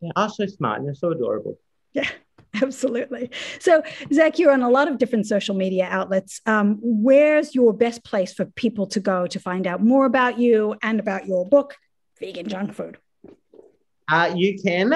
They 0.00 0.10
are 0.16 0.28
so 0.28 0.46
smart 0.46 0.78
and 0.78 0.86
they're 0.86 0.94
so 0.94 1.10
adorable. 1.10 1.58
Yeah, 1.92 2.08
absolutely. 2.62 3.30
So, 3.58 3.82
Zach, 4.12 4.38
you're 4.38 4.52
on 4.52 4.62
a 4.62 4.70
lot 4.70 4.88
of 4.88 4.98
different 4.98 5.26
social 5.26 5.54
media 5.54 5.86
outlets. 5.90 6.40
Um, 6.46 6.78
where's 6.80 7.54
your 7.54 7.72
best 7.72 8.04
place 8.04 8.32
for 8.32 8.46
people 8.46 8.86
to 8.88 9.00
go 9.00 9.26
to 9.26 9.38
find 9.38 9.66
out 9.66 9.82
more 9.82 10.06
about 10.06 10.38
you 10.38 10.76
and 10.82 11.00
about 11.00 11.26
your 11.26 11.46
book, 11.46 11.76
Vegan 12.18 12.48
Junk 12.48 12.74
Food? 12.74 12.98
Uh, 14.10 14.32
you 14.34 14.60
can, 14.60 14.92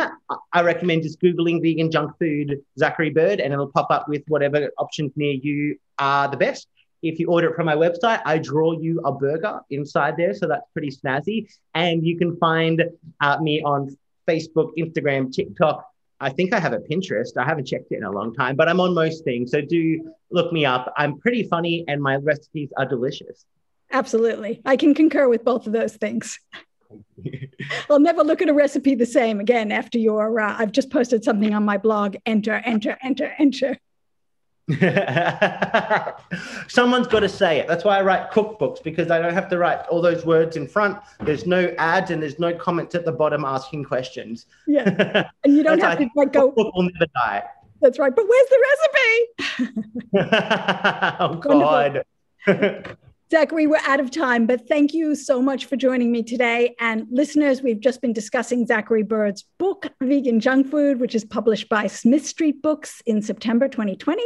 I 0.52 0.62
recommend 0.62 1.04
just 1.04 1.20
Googling 1.20 1.62
vegan 1.62 1.88
junk 1.88 2.18
food 2.18 2.60
Zacchary 2.80 3.14
Bird 3.14 3.38
and 3.38 3.52
it'll 3.52 3.70
pop 3.70 3.86
up 3.90 4.08
with 4.08 4.22
whatever 4.26 4.70
options 4.76 5.12
near 5.14 5.34
you 5.34 5.78
are 6.00 6.26
the 6.26 6.36
best. 6.36 6.66
If 7.04 7.18
you 7.18 7.28
order 7.28 7.50
it 7.50 7.56
from 7.56 7.66
my 7.66 7.76
website, 7.76 8.22
I 8.24 8.38
draw 8.38 8.72
you 8.72 9.00
a 9.04 9.12
burger 9.12 9.60
inside 9.70 10.16
there. 10.16 10.34
So 10.34 10.48
that's 10.48 10.66
pretty 10.72 10.90
snazzy. 10.90 11.46
And 11.74 12.04
you 12.04 12.16
can 12.16 12.36
find 12.38 12.82
uh, 13.20 13.38
me 13.40 13.62
on 13.62 13.96
Facebook, 14.26 14.70
Instagram, 14.78 15.32
TikTok. 15.32 15.86
I 16.20 16.30
think 16.30 16.54
I 16.54 16.60
have 16.60 16.72
a 16.72 16.78
Pinterest. 16.78 17.36
I 17.36 17.44
haven't 17.44 17.66
checked 17.66 17.92
it 17.92 17.96
in 17.98 18.04
a 18.04 18.10
long 18.10 18.32
time, 18.34 18.56
but 18.56 18.68
I'm 18.68 18.80
on 18.80 18.94
most 18.94 19.24
things. 19.24 19.50
So 19.50 19.60
do 19.60 20.12
look 20.30 20.52
me 20.52 20.64
up. 20.64 20.92
I'm 20.96 21.18
pretty 21.18 21.42
funny 21.42 21.84
and 21.88 22.02
my 22.02 22.16
recipes 22.16 22.70
are 22.78 22.86
delicious. 22.86 23.44
Absolutely. 23.92 24.62
I 24.64 24.76
can 24.76 24.94
concur 24.94 25.28
with 25.28 25.44
both 25.44 25.66
of 25.66 25.72
those 25.72 25.96
things. 25.96 26.40
I'll 27.90 28.00
never 28.00 28.22
look 28.22 28.40
at 28.40 28.48
a 28.48 28.54
recipe 28.54 28.94
the 28.94 29.06
same 29.06 29.40
again 29.40 29.72
after 29.72 29.98
your. 29.98 30.40
Uh, 30.40 30.56
I've 30.58 30.72
just 30.72 30.90
posted 30.90 31.24
something 31.24 31.54
on 31.54 31.64
my 31.64 31.76
blog. 31.76 32.16
Enter, 32.24 32.54
enter, 32.64 32.96
enter, 33.02 33.34
enter. 33.38 33.78
Someone's 36.68 37.06
got 37.06 37.20
to 37.20 37.28
say 37.28 37.58
it. 37.58 37.68
That's 37.68 37.84
why 37.84 37.98
I 37.98 38.02
write 38.02 38.30
cookbooks 38.30 38.82
because 38.82 39.10
I 39.10 39.20
don't 39.20 39.34
have 39.34 39.50
to 39.50 39.58
write 39.58 39.80
all 39.90 40.00
those 40.00 40.24
words 40.24 40.56
in 40.56 40.66
front. 40.66 40.96
There's 41.20 41.46
no 41.46 41.74
ads 41.76 42.10
and 42.10 42.22
there's 42.22 42.38
no 42.38 42.54
comments 42.54 42.94
at 42.94 43.04
the 43.04 43.12
bottom 43.12 43.44
asking 43.44 43.84
questions. 43.84 44.46
Yeah, 44.66 45.28
and 45.44 45.54
you 45.54 45.62
don't 45.62 45.80
have 45.80 45.98
to 45.98 46.08
like 46.16 46.32
go. 46.32 46.46
Cookbook 46.46 46.74
will 46.74 46.84
never 46.84 47.06
die. 47.14 47.42
That's 47.82 47.98
right. 47.98 48.14
But 48.14 48.24
where's 48.26 48.48
the 48.48 48.64
recipe? 49.58 49.76
oh 51.20 51.34
God. 51.36 52.04
Zacchary, 53.34 53.66
we're 53.66 53.78
out 53.78 53.98
of 53.98 54.12
time, 54.12 54.46
but 54.46 54.68
thank 54.68 54.94
you 54.94 55.16
so 55.16 55.42
much 55.42 55.64
for 55.64 55.74
joining 55.74 56.12
me 56.12 56.22
today. 56.22 56.76
And 56.78 57.04
listeners, 57.10 57.62
we've 57.62 57.80
just 57.80 58.00
been 58.00 58.12
discussing 58.12 58.64
Zacchary 58.64 59.02
Bird's 59.02 59.44
book, 59.58 59.88
Vegan 60.00 60.38
Junk 60.38 60.70
Food, 60.70 61.00
which 61.00 61.16
is 61.16 61.24
published 61.24 61.68
by 61.68 61.88
Smith 61.88 62.24
Street 62.24 62.62
Books 62.62 63.02
in 63.06 63.20
September 63.20 63.66
2020 63.66 64.22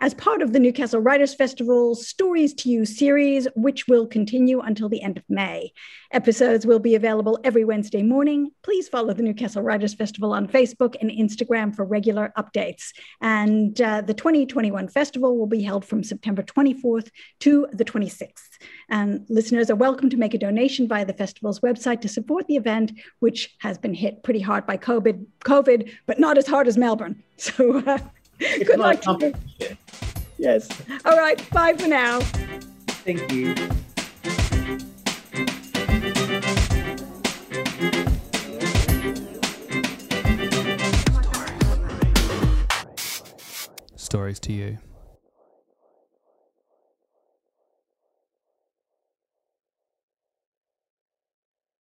as 0.00 0.12
part 0.14 0.42
of 0.42 0.52
the 0.52 0.58
Newcastle 0.58 1.00
Writers 1.00 1.36
Festival 1.36 1.94
Stories 1.94 2.52
to 2.54 2.68
You 2.68 2.84
series, 2.84 3.46
which 3.54 3.86
will 3.86 4.08
continue 4.08 4.58
until 4.58 4.88
the 4.88 5.02
end 5.02 5.18
of 5.18 5.24
May. 5.28 5.70
Episodes 6.10 6.66
will 6.66 6.80
be 6.80 6.96
available 6.96 7.38
every 7.44 7.64
Wednesday 7.64 8.02
morning. 8.02 8.50
Please 8.64 8.88
follow 8.88 9.14
the 9.14 9.22
Newcastle 9.22 9.62
Writers 9.62 9.94
Festival 9.94 10.32
on 10.32 10.48
Facebook 10.48 10.96
and 11.00 11.12
Instagram 11.12 11.76
for 11.76 11.84
regular 11.84 12.32
updates. 12.36 12.88
And 13.20 13.80
uh, 13.80 14.00
the 14.00 14.14
2021 14.14 14.88
festival 14.88 15.38
will 15.38 15.46
be 15.46 15.62
held 15.62 15.84
from 15.84 16.02
September 16.02 16.42
24th 16.42 17.10
to 17.40 17.68
the 17.72 17.84
26th. 17.84 18.47
And 18.88 19.24
listeners 19.28 19.70
are 19.70 19.76
welcome 19.76 20.10
to 20.10 20.16
make 20.16 20.34
a 20.34 20.38
donation 20.38 20.88
via 20.88 21.04
the 21.04 21.12
festival's 21.12 21.60
website 21.60 22.00
to 22.02 22.08
support 22.08 22.46
the 22.46 22.56
event, 22.56 22.92
which 23.20 23.56
has 23.60 23.78
been 23.78 23.94
hit 23.94 24.22
pretty 24.22 24.40
hard 24.40 24.66
by 24.66 24.76
COVID, 24.76 25.26
COVID 25.44 25.90
but 26.06 26.18
not 26.18 26.38
as 26.38 26.46
hard 26.46 26.68
as 26.68 26.76
Melbourne. 26.76 27.22
So 27.40 27.78
uh, 27.78 27.98
good 28.40 28.80
luck 28.80 29.00
to 29.02 29.32
you. 29.60 29.76
Yes. 30.38 30.68
All 31.04 31.16
right. 31.16 31.38
Bye 31.50 31.74
for 31.74 31.86
now. 31.86 32.18
Thank 33.04 33.30
you. 33.32 33.54
stories 44.08 44.40
to 44.40 44.52
you. 44.54 44.78